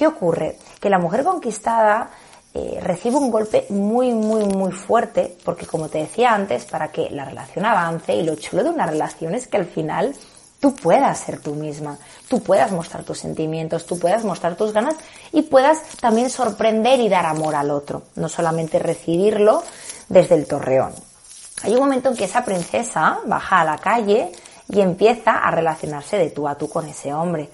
¿Qué 0.00 0.06
ocurre? 0.06 0.56
Que 0.80 0.88
la 0.88 0.98
mujer 0.98 1.24
conquistada 1.24 2.08
eh, 2.54 2.80
recibe 2.82 3.16
un 3.16 3.30
golpe 3.30 3.66
muy, 3.68 4.14
muy, 4.14 4.44
muy 4.44 4.72
fuerte, 4.72 5.36
porque 5.44 5.66
como 5.66 5.90
te 5.90 5.98
decía 5.98 6.32
antes, 6.32 6.64
para 6.64 6.90
que 6.90 7.10
la 7.10 7.26
relación 7.26 7.66
avance, 7.66 8.14
y 8.14 8.22
lo 8.22 8.34
chulo 8.36 8.64
de 8.64 8.70
una 8.70 8.86
relación 8.86 9.34
es 9.34 9.46
que 9.46 9.58
al 9.58 9.66
final 9.66 10.14
tú 10.58 10.74
puedas 10.74 11.18
ser 11.18 11.38
tú 11.40 11.54
misma, 11.54 11.98
tú 12.30 12.42
puedas 12.42 12.72
mostrar 12.72 13.04
tus 13.04 13.18
sentimientos, 13.18 13.84
tú 13.84 13.98
puedas 13.98 14.24
mostrar 14.24 14.56
tus 14.56 14.72
ganas 14.72 14.94
y 15.32 15.42
puedas 15.42 15.82
también 16.00 16.30
sorprender 16.30 16.98
y 16.98 17.10
dar 17.10 17.26
amor 17.26 17.54
al 17.54 17.70
otro, 17.70 18.04
no 18.14 18.30
solamente 18.30 18.78
recibirlo 18.78 19.62
desde 20.08 20.34
el 20.34 20.46
torreón. 20.46 20.94
Hay 21.62 21.74
un 21.74 21.80
momento 21.80 22.08
en 22.08 22.16
que 22.16 22.24
esa 22.24 22.42
princesa 22.42 23.18
baja 23.26 23.60
a 23.60 23.64
la 23.66 23.76
calle 23.76 24.32
y 24.66 24.80
empieza 24.80 25.32
a 25.32 25.50
relacionarse 25.50 26.16
de 26.16 26.30
tú 26.30 26.48
a 26.48 26.54
tú 26.54 26.70
con 26.70 26.88
ese 26.88 27.12
hombre. 27.12 27.50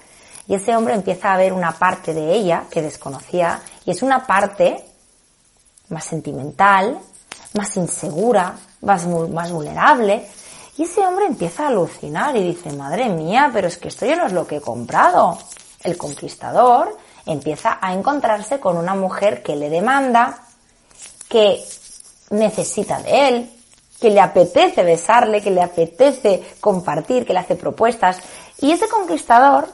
Y 0.49 0.55
ese 0.55 0.76
hombre 0.76 0.95
empieza 0.95 1.33
a 1.33 1.37
ver 1.37 1.53
una 1.53 1.73
parte 1.73 2.15
de 2.15 2.33
ella 2.33 2.65
que 2.71 2.83
desconocía 2.83 3.61
y 3.85 3.91
es 3.91 4.03
una 4.03 4.26
parte 4.26 4.85
más 5.88 6.05
sentimental, 6.05 6.99
más 7.55 7.76
insegura, 7.76 8.57
más, 8.83 9.07
más 9.07 9.50
vulnerable. 9.50 10.26
Y 10.76 10.85
ese 10.85 11.00
hombre 11.00 11.26
empieza 11.26 11.65
a 11.65 11.69
alucinar 11.69 12.37
y 12.37 12.43
dice, 12.43 12.73
madre 12.73 13.09
mía, 13.09 13.50
pero 13.53 13.67
es 13.67 13.79
que 13.79 13.88
esto 13.88 14.07
ya 14.07 14.17
no 14.17 14.26
es 14.26 14.33
lo 14.33 14.47
que 14.47 14.57
he 14.57 14.61
comprado. 14.61 15.38
El 15.83 15.97
conquistador 15.97 16.97
empieza 17.25 17.79
a 17.81 17.93
encontrarse 17.93 18.61
con 18.61 18.76
una 18.76 18.95
mujer 18.95 19.43
que 19.43 19.57
le 19.57 19.69
demanda, 19.69 20.38
que 21.29 21.65
necesita 22.31 23.00
de 23.00 23.29
él, 23.29 23.50
que 24.00 24.11
le 24.11 24.21
apetece 24.21 24.83
besarle, 24.83 25.43
que 25.43 25.50
le 25.50 25.62
apetece 25.62 26.43
compartir, 26.61 27.26
que 27.26 27.33
le 27.33 27.41
hace 27.41 27.57
propuestas. 27.57 28.21
Y 28.61 28.71
ese 28.71 28.88
conquistador 28.88 29.69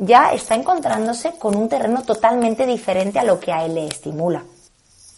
ya 0.00 0.32
está 0.32 0.54
encontrándose 0.54 1.32
con 1.38 1.54
un 1.54 1.68
terreno 1.68 2.02
totalmente 2.02 2.64
diferente 2.64 3.18
a 3.18 3.24
lo 3.24 3.38
que 3.38 3.52
a 3.52 3.66
él 3.66 3.74
le 3.74 3.86
estimula. 3.86 4.42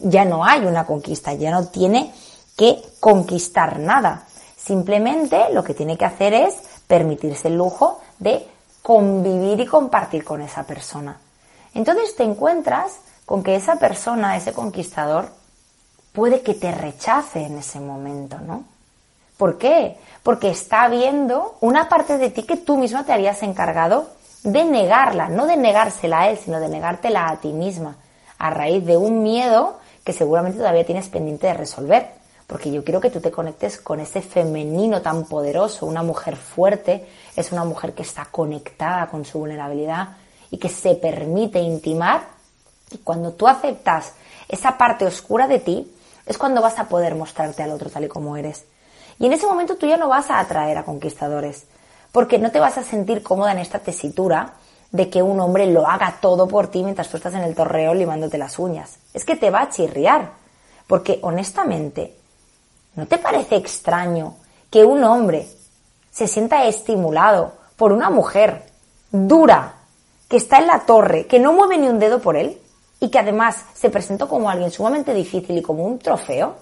Ya 0.01 0.25
no 0.25 0.45
hay 0.45 0.67
una 0.67 0.85
conquista, 0.85 1.33
ya 1.35 1.53
no 1.53 1.69
tiene 1.69 2.13
que 2.57 2.83
conquistar 2.99 3.79
nada. 3.79 4.27
Simplemente 4.57 5.53
lo 5.53 5.63
que 5.63 5.75
tiene 5.75 5.97
que 5.97 6.05
hacer 6.05 6.35
es 6.35 6.57
permitirse 6.89 7.47
el 7.47 7.57
lujo 7.57 8.01
de 8.19 8.45
convivir 8.83 9.61
y 9.61 9.67
compartir 9.67 10.25
con 10.25 10.43
esa 10.43 10.65
persona. 10.65 11.17
Entonces 11.75 12.17
te 12.17 12.25
encuentras 12.25 12.99
con 13.25 13.45
que 13.45 13.55
esa 13.55 13.77
persona, 13.77 14.37
ese 14.37 14.53
conquistador, 14.53 15.29
puede 16.13 16.43
que 16.43 16.55
te 16.55 16.73
rechace 16.73 17.45
en 17.45 17.59
ese 17.59 17.79
momento, 17.79 18.39
¿no? 18.41 18.65
¿Por 19.37 19.59
qué? 19.59 19.97
Porque 20.25 20.51
está 20.51 20.89
viendo 20.89 21.57
una 21.61 21.89
parte 21.89 22.19
de 22.19 22.31
ti 22.31 22.43
que 22.43 22.57
tú 22.57 22.77
misma 22.77 23.05
te 23.05 23.13
habías 23.13 23.45
encargado 23.45 24.09
de 24.43 24.65
negarla, 24.65 25.29
no 25.29 25.47
de 25.47 25.57
negársela 25.57 26.21
a 26.21 26.31
él, 26.31 26.39
sino 26.39 26.61
de 26.61 26.69
negártela 26.69 27.29
a 27.29 27.37
ti 27.41 27.53
misma, 27.53 27.97
a 28.39 28.51
raíz 28.51 28.85
de 28.85 28.97
un 28.97 29.23
miedo 29.23 29.79
que 30.05 30.13
seguramente 30.13 30.59
todavía 30.59 30.85
tienes 30.85 31.09
pendiente 31.09 31.47
de 31.47 31.55
resolver. 31.55 32.23
Porque 32.47 32.71
yo 32.71 32.85
quiero 32.85 33.01
que 33.01 33.11
tú 33.11 33.21
te 33.21 33.31
conectes 33.31 33.79
con 33.79 34.01
ese 34.01 34.21
femenino 34.21 35.01
tan 35.01 35.25
poderoso. 35.25 35.87
Una 35.87 36.03
mujer 36.03 36.37
fuerte 36.37 37.07
es 37.35 37.53
una 37.53 37.65
mujer 37.65 37.95
que 37.95 38.03
está 38.03 38.27
conectada 38.27 39.07
con 39.07 39.25
su 39.25 39.39
vulnerabilidad 39.39 40.17
y 40.51 40.59
que 40.59 40.69
se 40.69 40.97
permite 40.97 41.61
intimar. 41.61 42.23
Y 42.91 42.99
cuando 42.99 43.33
tú 43.33 43.49
aceptas 43.49 44.13
esa 44.49 44.77
parte 44.77 45.07
oscura 45.07 45.47
de 45.49 45.61
ti, 45.61 45.95
es 46.27 46.37
cuando 46.37 46.61
vas 46.61 46.79
a 46.79 46.89
poder 46.89 47.15
mostrarte 47.15 47.63
al 47.63 47.71
otro 47.71 47.89
tal 47.89 48.05
y 48.05 48.09
como 48.09 48.37
eres. 48.37 48.65
Y 49.19 49.27
en 49.27 49.33
ese 49.33 49.47
momento 49.47 49.77
tú 49.77 49.87
ya 49.87 49.97
no 49.97 50.09
vas 50.09 50.31
a 50.31 50.39
atraer 50.39 50.77
a 50.77 50.85
conquistadores, 50.85 51.67
porque 52.13 52.39
no 52.39 52.53
te 52.53 52.61
vas 52.61 52.77
a 52.77 52.85
sentir 52.85 53.23
cómoda 53.23 53.53
en 53.53 53.59
esta 53.59 53.79
tesitura 53.79 54.53
de 54.91 55.09
que 55.09 55.23
un 55.23 55.41
hombre 55.41 55.67
lo 55.67 55.89
haga 55.89 56.19
todo 56.21 56.47
por 56.47 56.69
ti 56.69 56.85
mientras 56.85 57.09
tú 57.09 57.17
estás 57.17 57.35
en 57.35 57.43
el 57.43 57.55
torreo 57.55 57.95
limándote 57.95 58.37
las 58.37 58.59
uñas. 58.59 58.99
Es 59.15 59.25
que 59.25 59.37
te 59.37 59.51
va 59.51 59.63
a 59.63 59.71
chirriar, 59.71 60.33
porque 60.87 61.19
honestamente, 61.23 62.15
¿no 62.95 63.07
te 63.07 63.17
parece 63.17 63.57
extraño 63.57 64.35
que 64.71 64.85
un 64.85 65.03
hombre 65.03 65.49
se 66.11 66.29
sienta 66.29 66.67
estimulado 66.67 67.55
por 67.77 67.93
una 67.93 68.11
mujer 68.11 68.67
dura, 69.11 69.77
que 70.29 70.37
está 70.37 70.59
en 70.59 70.67
la 70.67 70.81
torre, 70.81 71.27
que 71.27 71.41
no 71.41 71.55
mueve 71.55 71.79
ni 71.79 71.89
un 71.89 71.99
dedo 71.99 72.21
por 72.21 72.37
él, 72.37 72.59
y 73.01 73.11
que 73.11 73.19
además 73.19 73.65
se 73.75 73.89
presentó 73.89 74.29
como 74.29 74.51
alguien 74.51 74.71
sumamente 74.71 75.15
difícil 75.15 75.57
y 75.57 75.63
como 75.63 75.85
un 75.85 75.99
trofeo? 75.99 76.57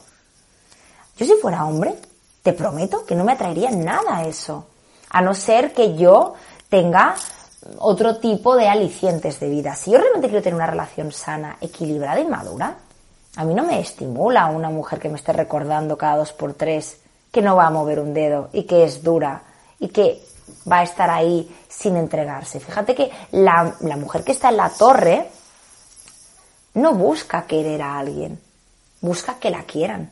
Yo 1.16 1.26
si 1.26 1.34
fuera 1.34 1.64
hombre, 1.64 1.96
te 2.44 2.52
prometo 2.52 3.04
que 3.04 3.16
no 3.16 3.24
me 3.24 3.32
atraería 3.32 3.70
nada 3.72 4.22
eso 4.22 4.66
a 5.10 5.20
no 5.20 5.34
ser 5.34 5.72
que 5.72 5.96
yo 5.96 6.34
tenga 6.68 7.16
otro 7.78 8.16
tipo 8.16 8.56
de 8.56 8.68
alicientes 8.68 9.38
de 9.40 9.48
vida. 9.48 9.74
Si 9.74 9.90
yo 9.90 9.98
realmente 9.98 10.28
quiero 10.28 10.42
tener 10.42 10.54
una 10.54 10.66
relación 10.66 11.12
sana, 11.12 11.56
equilibrada 11.60 12.20
y 12.20 12.24
madura, 12.24 12.76
a 13.36 13.44
mí 13.44 13.54
no 13.54 13.64
me 13.64 13.80
estimula 13.80 14.46
una 14.46 14.70
mujer 14.70 14.98
que 14.98 15.08
me 15.08 15.16
esté 15.16 15.32
recordando 15.32 15.98
cada 15.98 16.16
dos 16.16 16.32
por 16.32 16.54
tres 16.54 17.00
que 17.30 17.42
no 17.42 17.56
va 17.56 17.66
a 17.66 17.70
mover 17.70 18.00
un 18.00 18.14
dedo 18.14 18.48
y 18.52 18.64
que 18.64 18.84
es 18.84 19.02
dura 19.02 19.42
y 19.78 19.88
que 19.88 20.20
va 20.70 20.78
a 20.78 20.82
estar 20.82 21.10
ahí 21.10 21.48
sin 21.68 21.96
entregarse. 21.96 22.58
Fíjate 22.58 22.94
que 22.94 23.10
la, 23.32 23.74
la 23.80 23.96
mujer 23.96 24.24
que 24.24 24.32
está 24.32 24.48
en 24.48 24.56
la 24.56 24.70
torre 24.70 25.28
no 26.74 26.94
busca 26.94 27.46
querer 27.46 27.82
a 27.82 27.98
alguien, 27.98 28.40
busca 29.00 29.34
que 29.34 29.50
la 29.50 29.62
quieran. 29.62 30.10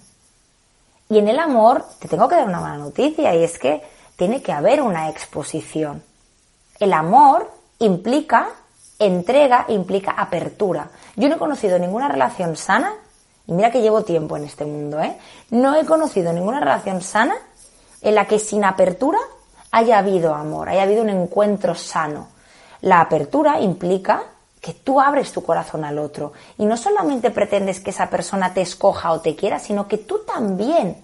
Y 1.09 1.19
en 1.19 1.29
el 1.29 1.39
amor 1.39 1.85
te 1.99 2.09
tengo 2.09 2.29
que 2.29 2.37
dar 2.37 2.47
una 2.47 2.61
mala 2.61 2.77
noticia 2.77 3.35
y 3.35 3.43
es 3.43 3.59
que 3.59 3.83
tiene 4.19 4.43
que 4.43 4.51
haber 4.51 4.83
una 4.83 5.09
exposición. 5.09 6.03
El 6.81 6.93
amor 6.93 7.49
implica 7.79 8.49
entrega, 8.99 9.65
implica 9.69 10.11
apertura. 10.11 10.91
Yo 11.15 11.29
no 11.29 11.37
he 11.37 11.39
conocido 11.39 11.79
ninguna 11.79 12.09
relación 12.09 12.57
sana, 12.57 12.93
y 13.47 13.53
mira 13.53 13.71
que 13.71 13.81
llevo 13.81 14.03
tiempo 14.03 14.37
en 14.37 14.43
este 14.43 14.65
mundo, 14.65 15.01
¿eh? 15.01 15.17
No 15.51 15.77
he 15.77 15.87
conocido 15.87 16.33
ninguna 16.33 16.59
relación 16.59 17.01
sana 17.01 17.37
en 18.03 18.17
la 18.17 18.27
que 18.27 18.41
sin 18.41 18.65
apertura 18.65 19.21
haya 19.71 19.99
habido 19.99 20.35
amor, 20.35 20.69
haya 20.69 20.83
habido 20.83 21.03
un 21.03 21.11
encuentro 21.11 21.77
sano. 21.77 22.27
La 22.81 23.01
apertura 23.01 23.61
implica 23.61 24.25
que 24.61 24.75
tú 24.75 25.01
abres 25.01 25.31
tu 25.31 25.45
corazón 25.45 25.85
al 25.85 25.97
otro 25.97 26.33
y 26.59 26.67
no 26.67 26.77
solamente 26.77 27.31
pretendes 27.31 27.79
que 27.79 27.91
esa 27.91 28.11
persona 28.11 28.53
te 28.53 28.63
escoja 28.63 29.13
o 29.13 29.21
te 29.21 29.37
quiera, 29.37 29.61
sino 29.61 29.87
que 29.87 29.99
tú 29.99 30.23
también 30.27 30.97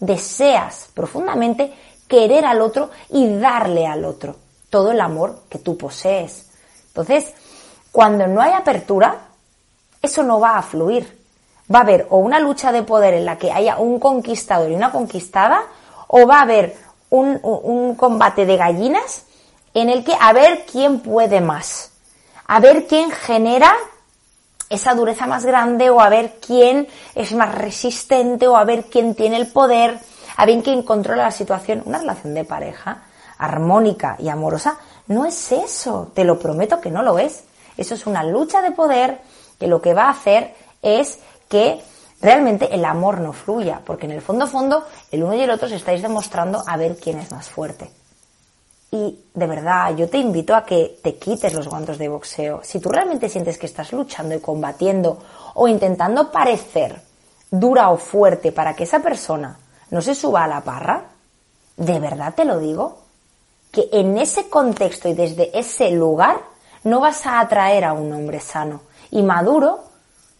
deseas 0.00 0.88
profundamente 0.94 1.72
querer 2.12 2.44
al 2.44 2.60
otro 2.60 2.90
y 3.08 3.26
darle 3.38 3.86
al 3.86 4.04
otro 4.04 4.36
todo 4.68 4.90
el 4.90 5.00
amor 5.00 5.44
que 5.48 5.58
tú 5.58 5.78
posees. 5.78 6.50
Entonces, 6.88 7.32
cuando 7.90 8.26
no 8.26 8.42
hay 8.42 8.52
apertura, 8.52 9.28
eso 10.02 10.22
no 10.22 10.38
va 10.38 10.58
a 10.58 10.62
fluir. 10.62 11.24
Va 11.74 11.78
a 11.78 11.82
haber 11.82 12.06
o 12.10 12.18
una 12.18 12.38
lucha 12.38 12.70
de 12.70 12.82
poder 12.82 13.14
en 13.14 13.24
la 13.24 13.38
que 13.38 13.50
haya 13.50 13.78
un 13.78 13.98
conquistador 13.98 14.70
y 14.70 14.74
una 14.74 14.92
conquistada, 14.92 15.62
o 16.06 16.26
va 16.26 16.40
a 16.40 16.42
haber 16.42 16.76
un, 17.08 17.40
un 17.42 17.94
combate 17.94 18.44
de 18.44 18.58
gallinas 18.58 19.24
en 19.72 19.88
el 19.88 20.04
que 20.04 20.14
a 20.20 20.34
ver 20.34 20.66
quién 20.70 21.00
puede 21.00 21.40
más, 21.40 21.92
a 22.46 22.60
ver 22.60 22.86
quién 22.86 23.10
genera 23.10 23.74
esa 24.68 24.94
dureza 24.94 25.26
más 25.26 25.46
grande 25.46 25.88
o 25.88 25.98
a 25.98 26.10
ver 26.10 26.40
quién 26.46 26.88
es 27.14 27.32
más 27.32 27.54
resistente 27.54 28.46
o 28.48 28.56
a 28.56 28.64
ver 28.64 28.84
quién 28.84 29.14
tiene 29.14 29.38
el 29.38 29.46
poder 29.46 29.98
a 30.36 30.46
bien 30.46 30.62
quien 30.62 30.82
controla 30.82 31.24
la 31.24 31.30
situación. 31.30 31.82
Una 31.84 31.98
relación 31.98 32.34
de 32.34 32.44
pareja 32.44 33.02
armónica 33.38 34.16
y 34.18 34.28
amorosa 34.28 34.78
no 35.08 35.24
es 35.24 35.52
eso, 35.52 36.10
te 36.14 36.24
lo 36.24 36.38
prometo 36.38 36.80
que 36.80 36.90
no 36.90 37.02
lo 37.02 37.18
es. 37.18 37.44
Eso 37.76 37.94
es 37.94 38.06
una 38.06 38.22
lucha 38.22 38.62
de 38.62 38.70
poder 38.70 39.20
que 39.58 39.66
lo 39.66 39.80
que 39.80 39.94
va 39.94 40.04
a 40.04 40.10
hacer 40.10 40.54
es 40.80 41.18
que 41.48 41.80
realmente 42.20 42.74
el 42.74 42.84
amor 42.84 43.20
no 43.20 43.32
fluya, 43.32 43.80
porque 43.84 44.06
en 44.06 44.12
el 44.12 44.22
fondo 44.22 44.46
fondo 44.46 44.86
el 45.10 45.22
uno 45.22 45.34
y 45.34 45.42
el 45.42 45.50
otro 45.50 45.68
se 45.68 45.76
estáis 45.76 46.02
demostrando 46.02 46.62
a 46.66 46.76
ver 46.76 46.96
quién 46.96 47.18
es 47.18 47.30
más 47.30 47.48
fuerte. 47.48 47.90
Y 48.90 49.24
de 49.32 49.46
verdad, 49.46 49.96
yo 49.96 50.08
te 50.08 50.18
invito 50.18 50.54
a 50.54 50.66
que 50.66 50.98
te 51.02 51.16
quites 51.16 51.54
los 51.54 51.66
guantes 51.66 51.96
de 51.96 52.08
boxeo. 52.08 52.60
Si 52.62 52.78
tú 52.78 52.90
realmente 52.90 53.28
sientes 53.28 53.56
que 53.56 53.66
estás 53.66 53.92
luchando 53.92 54.34
y 54.34 54.40
combatiendo 54.40 55.18
o 55.54 55.66
intentando 55.66 56.30
parecer 56.30 57.00
dura 57.50 57.90
o 57.90 57.96
fuerte 57.96 58.52
para 58.52 58.74
que 58.74 58.84
esa 58.84 59.00
persona 59.00 59.58
no 59.92 60.00
se 60.00 60.14
suba 60.14 60.44
a 60.44 60.48
la 60.48 60.62
parra, 60.62 61.04
de 61.76 62.00
verdad 62.00 62.34
te 62.34 62.46
lo 62.46 62.58
digo, 62.58 62.98
que 63.70 63.90
en 63.92 64.16
ese 64.16 64.48
contexto 64.48 65.06
y 65.10 65.12
desde 65.12 65.56
ese 65.58 65.90
lugar 65.90 66.40
no 66.82 67.00
vas 67.00 67.26
a 67.26 67.40
atraer 67.40 67.84
a 67.84 67.92
un 67.92 68.10
hombre 68.10 68.40
sano 68.40 68.80
y 69.10 69.22
maduro 69.22 69.84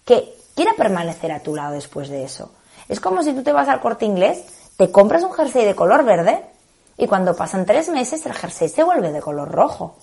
que 0.06 0.34
quiera 0.54 0.72
permanecer 0.74 1.32
a 1.32 1.40
tu 1.40 1.54
lado 1.54 1.74
después 1.74 2.08
de 2.08 2.24
eso. 2.24 2.50
Es 2.88 2.98
como 2.98 3.22
si 3.22 3.34
tú 3.34 3.42
te 3.42 3.52
vas 3.52 3.68
al 3.68 3.80
corte 3.80 4.06
inglés, 4.06 4.42
te 4.78 4.90
compras 4.90 5.22
un 5.22 5.32
jersey 5.34 5.66
de 5.66 5.76
color 5.76 6.02
verde 6.02 6.42
y 6.96 7.06
cuando 7.06 7.36
pasan 7.36 7.66
tres 7.66 7.90
meses 7.90 8.24
el 8.24 8.32
jersey 8.32 8.70
se 8.70 8.82
vuelve 8.82 9.12
de 9.12 9.20
color 9.20 9.50
rojo. 9.50 9.96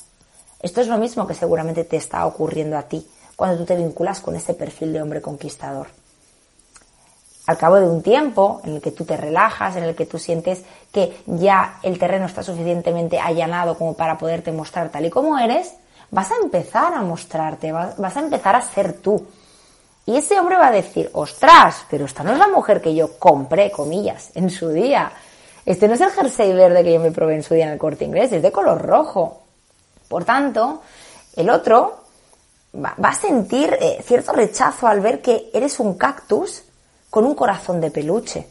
Esto 0.62 0.82
es 0.82 0.88
lo 0.88 1.00
mismo 1.00 1.26
que 1.26 1.34
seguramente 1.34 1.86
te 1.86 1.98
está 1.98 2.24
ocurriendo 2.28 2.78
a 2.78 2.84
ti 2.84 3.10
cuando 3.36 3.58
tú 3.58 3.66
te 3.66 3.76
vinculas 3.76 4.22
con 4.22 4.36
ese 4.36 4.54
perfil 4.54 4.94
de 4.94 5.02
hombre 5.02 5.24
conquistador. 5.24 5.88
Al 7.50 7.58
cabo 7.58 7.78
de 7.78 7.90
un 7.90 8.04
tiempo 8.04 8.62
en 8.64 8.76
el 8.76 8.80
que 8.80 8.92
tú 8.92 9.06
te 9.06 9.18
relajas, 9.18 9.76
en 9.76 9.84
el 9.84 9.96
que 9.96 10.06
tú 10.06 10.20
sientes 10.20 10.64
que 10.92 11.24
ya 11.26 11.80
el 11.82 11.98
terreno 11.98 12.28
está 12.28 12.44
suficientemente 12.44 13.20
allanado 13.20 13.76
como 13.76 13.96
para 13.96 14.20
poderte 14.20 14.52
mostrar 14.52 14.90
tal 14.90 15.08
y 15.08 15.10
como 15.10 15.36
eres, 15.36 15.74
vas 16.12 16.30
a 16.30 16.36
empezar 16.44 16.94
a 16.94 17.02
mostrarte, 17.02 17.72
vas 17.72 18.18
a 18.18 18.20
empezar 18.20 18.56
a 18.56 18.62
ser 18.62 18.94
tú. 19.02 19.26
Y 20.06 20.16
ese 20.16 20.40
hombre 20.40 20.58
va 20.58 20.68
a 20.68 20.72
decir, 20.72 21.10
ostras, 21.14 21.88
pero 21.90 22.06
esta 22.06 22.22
no 22.24 22.34
es 22.34 22.38
la 22.38 22.50
mujer 22.50 22.82
que 22.82 22.94
yo 22.94 23.18
compré, 23.18 23.72
comillas, 23.72 24.30
en 24.36 24.52
su 24.52 24.70
día. 24.70 25.12
Este 25.66 25.88
no 25.88 25.96
es 25.96 26.02
el 26.02 26.12
jersey 26.12 26.54
verde 26.54 26.84
que 26.84 26.94
yo 26.94 27.00
me 27.00 27.10
probé 27.10 27.34
en 27.34 27.42
su 27.42 27.56
día 27.56 27.66
en 27.66 27.72
el 27.72 27.80
corte 27.80 28.06
inglés, 28.06 28.32
es 28.32 28.44
de 28.44 28.52
color 28.52 28.80
rojo. 28.80 29.42
Por 30.08 30.24
tanto, 30.24 30.84
el 31.36 31.50
otro 31.50 32.04
va, 32.76 32.94
a 33.02 33.14
sentir 33.16 33.76
eh, 33.82 34.04
cierto 34.06 34.34
rechazo 34.34 34.88
al 34.88 35.00
ver 35.00 35.20
que 35.20 35.50
eres 35.52 35.80
un 35.80 35.98
cactus 35.98 36.66
con 37.10 37.26
un 37.26 37.36
corazón 37.36 37.82
de 37.82 37.92
peluche. 37.92 38.48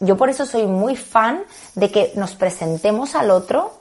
Yo 0.00 0.16
por 0.16 0.28
eso 0.28 0.46
soy 0.46 0.66
muy 0.66 0.96
fan 0.96 1.44
de 1.74 1.90
que 1.90 2.12
nos 2.16 2.34
presentemos 2.34 3.14
al 3.14 3.30
otro 3.30 3.72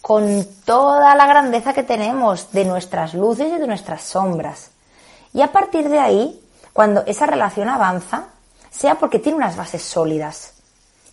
con 0.00 0.46
toda 0.64 1.14
la 1.14 1.26
grandeza 1.26 1.72
que 1.72 1.82
tenemos 1.82 2.52
de 2.52 2.64
nuestras 2.64 3.14
luces 3.14 3.52
y 3.52 3.58
de 3.58 3.66
nuestras 3.66 4.02
sombras. 4.02 4.70
Y 5.32 5.42
a 5.42 5.50
partir 5.50 5.88
de 5.88 5.98
ahí, 5.98 6.40
cuando 6.72 7.02
esa 7.06 7.26
relación 7.26 7.68
avanza, 7.68 8.28
sea 8.70 8.96
porque 8.96 9.18
tiene 9.18 9.38
unas 9.38 9.56
bases 9.56 9.82
sólidas. 9.82 10.52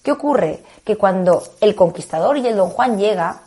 ¿Qué 0.04 0.12
ocurre? 0.12 0.64
Que 0.84 0.98
cuando 0.98 1.44
el 1.62 1.76
conquistador 1.76 2.38
y 2.38 2.46
el 2.46 2.58
don 2.58 2.70
Juan 2.70 2.98
llega, 2.98 3.42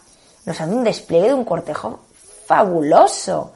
nos 0.46 0.60
hace 0.60 0.72
un 0.72 0.84
despliegue 0.84 1.28
de 1.28 1.34
un 1.34 1.44
cortejo 1.44 2.00
fabuloso. 2.46 3.52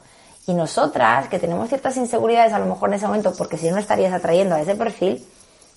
Y 0.51 0.53
nosotras, 0.53 1.29
que 1.29 1.39
tenemos 1.39 1.69
ciertas 1.69 1.95
inseguridades 1.95 2.51
a 2.51 2.59
lo 2.59 2.65
mejor 2.65 2.89
en 2.89 2.95
ese 2.95 3.07
momento, 3.07 3.33
porque 3.37 3.57
si 3.57 3.71
no 3.71 3.77
estarías 3.77 4.11
atrayendo 4.11 4.53
a 4.53 4.59
ese 4.59 4.75
perfil, 4.75 5.25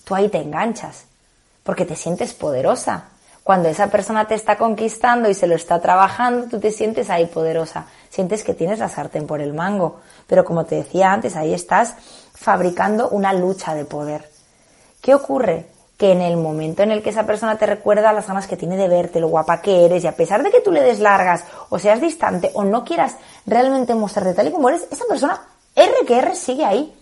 tú 0.02 0.16
ahí 0.16 0.28
te 0.28 0.38
enganchas, 0.38 1.04
porque 1.62 1.85
te 1.85 1.95
sientes 1.95 2.35
poderosa. 2.35 3.04
Cuando 3.45 3.69
esa 3.69 3.87
persona 3.87 4.26
te 4.26 4.35
está 4.35 4.59
conquistando 4.59 5.31
y 5.31 5.35
se 5.35 5.47
lo 5.47 5.54
está 5.54 5.81
trabajando, 5.81 6.49
tú 6.49 6.59
te 6.59 6.73
sientes 6.73 7.09
ahí 7.09 7.26
poderosa, 7.26 7.87
sientes 8.11 8.43
que 8.43 8.52
tienes 8.52 8.81
la 8.81 8.88
sartén 8.88 9.28
por 9.28 9.40
el 9.40 9.54
mango. 9.54 10.00
Pero 10.26 10.45
como 10.45 10.64
te 10.64 10.75
decía 10.75 11.12
antes, 11.12 11.37
ahí 11.37 11.54
estás 11.54 11.95
fabricando 12.35 13.11
una 13.11 13.33
lucha 13.33 13.76
de 13.76 13.85
poder. 13.85 14.28
¿Qué 15.00 15.14
ocurre? 15.14 15.66
Que 15.97 16.13
en 16.13 16.21
el 16.21 16.37
momento 16.37 16.83
en 16.83 16.91
el 16.91 17.03
que 17.03 17.11
esa 17.11 17.25
persona 17.25 17.57
te 17.57 17.67
recuerda 17.67 18.13
las 18.13 18.27
ganas 18.27 18.47
que 18.47 18.57
tiene 18.57 18.77
de 18.77 18.89
verte, 18.89 19.21
lo 19.21 19.29
guapa 19.29 19.61
que 19.61 19.85
eres, 19.85 20.03
y 20.05 20.07
a 20.07 20.17
pesar 20.17 20.43
de 20.43 20.51
que 20.51 20.61
tú 20.61 20.73
le 20.73 20.83
des 20.83 20.99
largas, 20.99 21.45
o 21.69 21.79
seas 21.79 22.01
distante, 22.01 22.51
o 22.55 22.65
no 22.65 22.85
quieras 22.85 23.17
realmente 23.47 23.95
mostrarte 23.95 24.35
tal 24.35 24.49
y 24.49 24.53
como 24.53 24.69
eres, 24.69 24.87
esa 24.91 25.05
persona, 25.09 25.41
R 25.77 25.93
que 26.07 26.19
R, 26.19 26.35
sigue 26.35 26.65
ahí. 26.65 26.93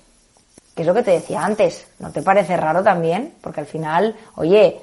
Que 0.75 0.83
es 0.83 0.89
lo 0.89 0.95
que 0.95 1.03
te 1.03 1.11
decía 1.11 1.45
antes, 1.45 1.87
¿no 1.99 2.11
te 2.11 2.23
parece 2.23 2.57
raro 2.57 2.83
también? 2.83 3.35
Porque 3.43 3.61
al 3.61 3.67
final, 3.67 4.17
oye, 4.37 4.81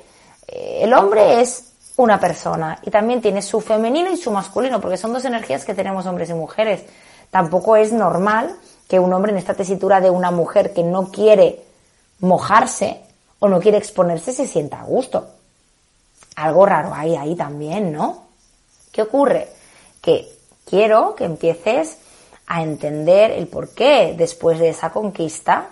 eh, 0.47 0.79
el 0.81 0.93
hombre 0.93 1.41
es 1.41 1.73
una 1.97 2.19
persona 2.19 2.79
y 2.83 2.91
también 2.91 3.21
tiene 3.21 3.41
su 3.41 3.59
femenino 3.59 4.11
y 4.11 4.17
su 4.17 4.31
masculino, 4.31 4.79
porque 4.79 4.97
son 4.97 5.13
dos 5.13 5.25
energías 5.25 5.65
que 5.65 5.73
tenemos 5.73 6.05
hombres 6.05 6.29
y 6.29 6.33
mujeres. 6.33 6.83
Tampoco 7.31 7.75
es 7.75 7.91
normal 7.91 8.55
que 8.87 8.99
un 8.99 9.13
hombre 9.13 9.31
en 9.31 9.37
esta 9.37 9.53
tesitura 9.53 9.99
de 9.99 10.09
una 10.09 10.31
mujer 10.31 10.73
que 10.73 10.83
no 10.83 11.11
quiere 11.11 11.63
mojarse, 12.19 13.01
o 13.39 13.47
no 13.47 13.59
quiere 13.59 13.77
exponerse 13.77 14.33
se 14.33 14.47
sienta 14.47 14.81
a 14.81 14.83
gusto. 14.83 15.27
Algo 16.35 16.65
raro 16.65 16.93
hay 16.93 17.15
ahí 17.15 17.35
también, 17.35 17.91
¿no? 17.91 18.27
¿Qué 18.91 19.01
ocurre? 19.01 19.49
Que 20.01 20.31
quiero 20.65 21.15
que 21.15 21.25
empieces 21.25 21.97
a 22.47 22.63
entender 22.63 23.31
el 23.31 23.47
por 23.47 23.69
qué 23.69 24.13
después 24.17 24.59
de 24.59 24.69
esa 24.69 24.91
conquista 24.91 25.67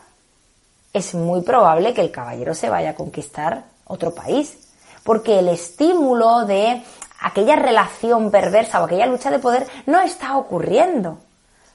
es 0.94 1.14
muy 1.14 1.42
probable 1.42 1.94
que 1.94 2.02
el 2.02 2.12
caballero 2.12 2.54
se 2.54 2.70
vaya 2.70 2.92
a 2.92 2.96
conquistar 2.96 3.66
otro 3.86 4.14
país. 4.14 4.58
Porque 5.04 5.40
el 5.40 5.48
estímulo 5.48 6.46
de 6.46 6.84
aquella 7.22 7.56
relación 7.56 8.30
perversa 8.30 8.82
o 8.82 8.86
aquella 8.86 9.06
lucha 9.06 9.32
de 9.32 9.40
poder 9.40 9.68
no 9.86 10.02
está 10.02 10.38
ocurriendo. 10.38 11.20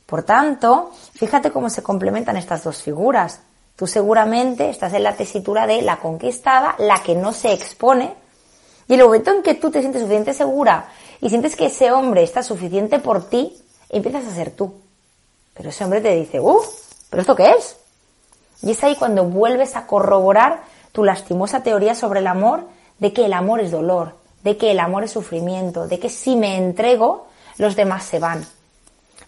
Por 0.07 0.23
tanto, 0.23 0.91
fíjate 1.15 1.51
cómo 1.51 1.71
se 1.71 1.83
complementan 1.83 2.37
estas 2.37 2.63
dos 2.65 2.83
figuras. 2.83 3.41
Tú 3.83 3.88
seguramente 3.88 4.71
estás 4.71 4.95
en 4.95 5.03
la 5.03 5.16
tesitura 5.16 5.66
de 5.66 5.83
la 5.83 5.99
conquistada, 5.99 6.77
la 6.79 7.03
que 7.03 7.16
no 7.16 7.33
se 7.33 7.53
expone, 7.53 8.14
y 8.87 8.95
el 8.95 9.03
momento 9.03 9.33
en 9.33 9.42
que 9.42 9.55
tú 9.55 9.73
te 9.73 9.81
sientes 9.81 10.03
suficiente 10.03 10.35
segura 10.35 10.87
y 11.21 11.31
sientes 11.31 11.57
que 11.57 11.66
ese 11.66 11.90
hombre 11.90 12.23
está 12.23 12.45
suficiente 12.45 13.01
por 13.01 13.29
ti, 13.29 13.61
empiezas 13.88 14.25
a 14.25 14.35
ser 14.37 14.53
tú. 14.53 14.73
Pero 15.53 15.71
ese 15.71 15.83
hombre 15.83 16.01
te 16.01 16.14
dice, 16.14 16.38
uff, 16.38 16.64
¿pero 17.11 17.23
esto 17.23 17.35
qué 17.35 17.51
es? 17.59 17.77
Y 18.62 18.71
es 18.71 18.85
ahí 18.85 18.95
cuando 18.95 19.25
vuelves 19.25 19.75
a 19.75 19.88
corroborar 19.88 20.62
tu 20.92 21.03
lastimosa 21.03 21.64
teoría 21.64 21.97
sobre 21.97 22.21
el 22.21 22.29
amor, 22.29 22.68
de 23.01 23.12
que 23.12 23.25
el 23.25 23.33
amor 23.33 23.59
es 23.59 23.73
dolor, 23.73 24.14
de 24.45 24.57
que 24.57 24.71
el 24.71 24.79
amor 24.79 25.03
es 25.03 25.11
sufrimiento, 25.11 25.88
de 25.88 25.99
que 25.99 26.09
si 26.09 26.37
me 26.37 26.57
entrego, 26.57 27.27
los 27.59 27.75
demás 27.75 28.05
se 28.05 28.21
van. 28.21 28.47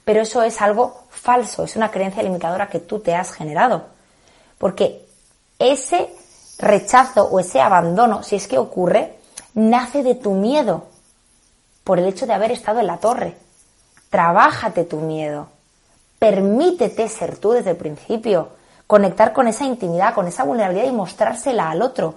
Pero 0.04 0.20
eso 0.20 0.44
es 0.44 0.62
algo 0.62 1.06
falso, 1.10 1.64
es 1.64 1.74
una 1.74 1.90
creencia 1.90 2.22
limitadora 2.22 2.68
que 2.68 2.78
tú 2.78 3.00
te 3.00 3.16
has 3.16 3.32
generado. 3.32 3.93
Porque 4.58 5.06
ese 5.58 6.10
rechazo 6.58 7.24
o 7.24 7.40
ese 7.40 7.60
abandono, 7.60 8.22
si 8.22 8.36
es 8.36 8.46
que 8.48 8.58
ocurre, 8.58 9.18
nace 9.54 10.02
de 10.02 10.14
tu 10.14 10.32
miedo 10.32 10.84
por 11.84 11.98
el 11.98 12.06
hecho 12.06 12.26
de 12.26 12.32
haber 12.32 12.50
estado 12.50 12.80
en 12.80 12.86
la 12.86 12.98
torre. 12.98 13.36
Trabájate 14.10 14.84
tu 14.84 14.98
miedo. 14.98 15.48
Permítete 16.18 17.08
ser 17.08 17.36
tú 17.36 17.52
desde 17.52 17.70
el 17.70 17.76
principio. 17.76 18.50
Conectar 18.86 19.32
con 19.32 19.48
esa 19.48 19.64
intimidad, 19.64 20.14
con 20.14 20.26
esa 20.26 20.44
vulnerabilidad 20.44 20.88
y 20.88 20.92
mostrársela 20.92 21.70
al 21.70 21.82
otro. 21.82 22.14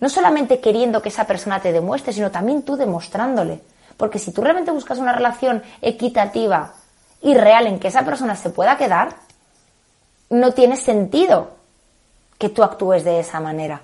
No 0.00 0.08
solamente 0.08 0.60
queriendo 0.60 1.02
que 1.02 1.10
esa 1.10 1.26
persona 1.26 1.60
te 1.60 1.72
demuestre, 1.72 2.12
sino 2.12 2.30
también 2.30 2.62
tú 2.62 2.76
demostrándole. 2.76 3.60
Porque 3.96 4.18
si 4.18 4.32
tú 4.32 4.42
realmente 4.42 4.70
buscas 4.70 4.98
una 4.98 5.12
relación 5.12 5.62
equitativa 5.80 6.74
y 7.20 7.34
real 7.34 7.66
en 7.66 7.78
que 7.78 7.88
esa 7.88 8.04
persona 8.04 8.34
se 8.34 8.50
pueda 8.50 8.76
quedar, 8.76 9.14
no 10.32 10.52
tiene 10.52 10.76
sentido 10.76 11.50
que 12.38 12.48
tú 12.48 12.64
actúes 12.64 13.04
de 13.04 13.20
esa 13.20 13.38
manera. 13.38 13.82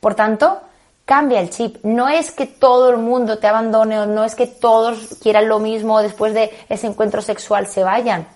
Por 0.00 0.14
tanto, 0.14 0.60
cambia 1.04 1.40
el 1.40 1.50
chip. 1.50 1.78
No 1.84 2.08
es 2.08 2.32
que 2.32 2.46
todo 2.46 2.90
el 2.90 2.96
mundo 2.96 3.38
te 3.38 3.46
abandone 3.46 4.00
o 4.00 4.06
no 4.06 4.24
es 4.24 4.34
que 4.34 4.48
todos 4.48 5.16
quieran 5.22 5.48
lo 5.48 5.60
mismo 5.60 6.02
después 6.02 6.34
de 6.34 6.50
ese 6.68 6.88
encuentro 6.88 7.22
sexual 7.22 7.68
se 7.68 7.84
vayan. 7.84 8.26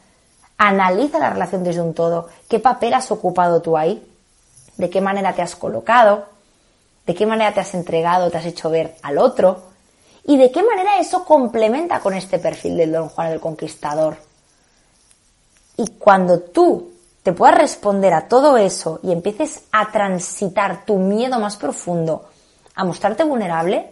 Analiza 0.58 1.18
la 1.18 1.30
relación 1.30 1.64
desde 1.64 1.82
un 1.82 1.92
todo. 1.92 2.28
¿Qué 2.48 2.60
papel 2.60 2.94
has 2.94 3.10
ocupado 3.10 3.60
tú 3.60 3.76
ahí? 3.76 4.00
¿De 4.76 4.88
qué 4.88 5.00
manera 5.00 5.34
te 5.34 5.42
has 5.42 5.56
colocado? 5.56 6.26
¿De 7.04 7.16
qué 7.16 7.26
manera 7.26 7.52
te 7.52 7.60
has 7.60 7.74
entregado, 7.74 8.30
te 8.30 8.38
has 8.38 8.46
hecho 8.46 8.70
ver 8.70 8.96
al 9.02 9.18
otro? 9.18 9.62
¿Y 10.24 10.36
de 10.36 10.52
qué 10.52 10.62
manera 10.62 11.00
eso 11.00 11.24
complementa 11.24 11.98
con 11.98 12.14
este 12.14 12.38
perfil 12.38 12.76
del 12.76 12.92
Don 12.92 13.08
Juan 13.08 13.32
el 13.32 13.40
Conquistador? 13.40 14.16
Y 15.76 15.86
cuando 15.98 16.40
tú 16.40 16.92
te 17.28 17.34
puedas 17.34 17.58
responder 17.58 18.14
a 18.14 18.26
todo 18.26 18.56
eso 18.56 19.00
y 19.02 19.12
empieces 19.12 19.64
a 19.70 19.92
transitar 19.92 20.86
tu 20.86 20.96
miedo 20.96 21.38
más 21.38 21.58
profundo, 21.58 22.24
a 22.74 22.84
mostrarte 22.84 23.22
vulnerable, 23.22 23.90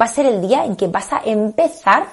va 0.00 0.04
a 0.04 0.08
ser 0.08 0.24
el 0.24 0.40
día 0.40 0.64
en 0.64 0.76
que 0.76 0.86
vas 0.86 1.12
a 1.12 1.20
empezar 1.24 2.06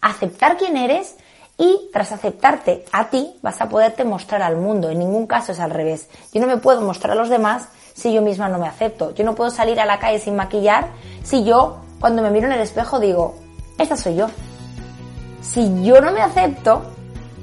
a 0.00 0.08
aceptar 0.08 0.56
quién 0.56 0.78
eres 0.78 1.16
y 1.58 1.90
tras 1.92 2.12
aceptarte 2.12 2.86
a 2.92 3.10
ti 3.10 3.36
vas 3.42 3.60
a 3.60 3.68
poderte 3.68 4.04
mostrar 4.04 4.40
al 4.40 4.56
mundo. 4.56 4.88
En 4.88 5.00
ningún 5.00 5.26
caso 5.26 5.52
es 5.52 5.60
al 5.60 5.70
revés. 5.70 6.08
Yo 6.32 6.40
no 6.40 6.46
me 6.46 6.56
puedo 6.56 6.80
mostrar 6.80 7.12
a 7.12 7.20
los 7.20 7.28
demás 7.28 7.68
si 7.92 8.10
yo 8.10 8.22
misma 8.22 8.48
no 8.48 8.58
me 8.58 8.68
acepto. 8.68 9.12
Yo 9.14 9.22
no 9.22 9.34
puedo 9.34 9.50
salir 9.50 9.78
a 9.80 9.84
la 9.84 9.98
calle 9.98 10.18
sin 10.18 10.34
maquillar 10.34 10.88
si 11.24 11.44
yo 11.44 11.76
cuando 12.00 12.22
me 12.22 12.30
miro 12.30 12.46
en 12.46 12.54
el 12.54 12.60
espejo 12.62 13.00
digo, 13.00 13.34
esta 13.76 13.98
soy 13.98 14.16
yo. 14.16 14.28
Si 15.42 15.84
yo 15.84 16.00
no 16.00 16.10
me 16.10 16.22
acepto, 16.22 16.93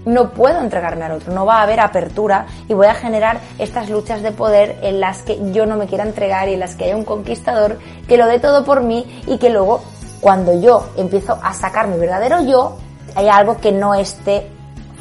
no 0.05 0.31
puedo 0.31 0.59
entregarme 0.61 1.05
al 1.05 1.13
otro, 1.13 1.33
no 1.33 1.45
va 1.45 1.59
a 1.59 1.63
haber 1.63 1.79
apertura 1.79 2.45
y 2.67 2.73
voy 2.73 2.87
a 2.87 2.93
generar 2.93 3.39
estas 3.59 3.89
luchas 3.89 4.21
de 4.21 4.31
poder 4.31 4.79
en 4.81 4.99
las 4.99 5.23
que 5.23 5.39
yo 5.51 5.65
no 5.65 5.77
me 5.77 5.87
quiera 5.87 6.03
entregar 6.03 6.49
y 6.49 6.53
en 6.53 6.59
las 6.59 6.75
que 6.75 6.85
haya 6.85 6.95
un 6.95 7.05
conquistador 7.05 7.77
que 8.07 8.17
lo 8.17 8.27
dé 8.27 8.39
todo 8.39 8.63
por 8.63 8.81
mí 8.81 9.21
y 9.27 9.37
que 9.37 9.49
luego 9.49 9.81
cuando 10.19 10.59
yo 10.59 10.89
empiezo 10.97 11.39
a 11.41 11.53
sacar 11.53 11.87
mi 11.87 11.97
verdadero 11.97 12.41
yo, 12.41 12.77
hay 13.15 13.27
algo 13.27 13.57
que 13.57 13.71
no 13.71 13.93
esté 13.93 14.47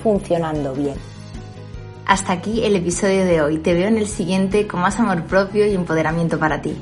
funcionando 0.02 0.72
bien. 0.72 0.94
Hasta 2.06 2.32
aquí 2.32 2.64
el 2.64 2.74
episodio 2.74 3.24
de 3.24 3.40
hoy. 3.40 3.58
Te 3.58 3.72
veo 3.72 3.86
en 3.86 3.96
el 3.96 4.08
siguiente 4.08 4.66
con 4.66 4.80
más 4.80 4.98
amor 4.98 5.22
propio 5.24 5.66
y 5.66 5.74
empoderamiento 5.74 6.38
para 6.38 6.60
ti. 6.60 6.80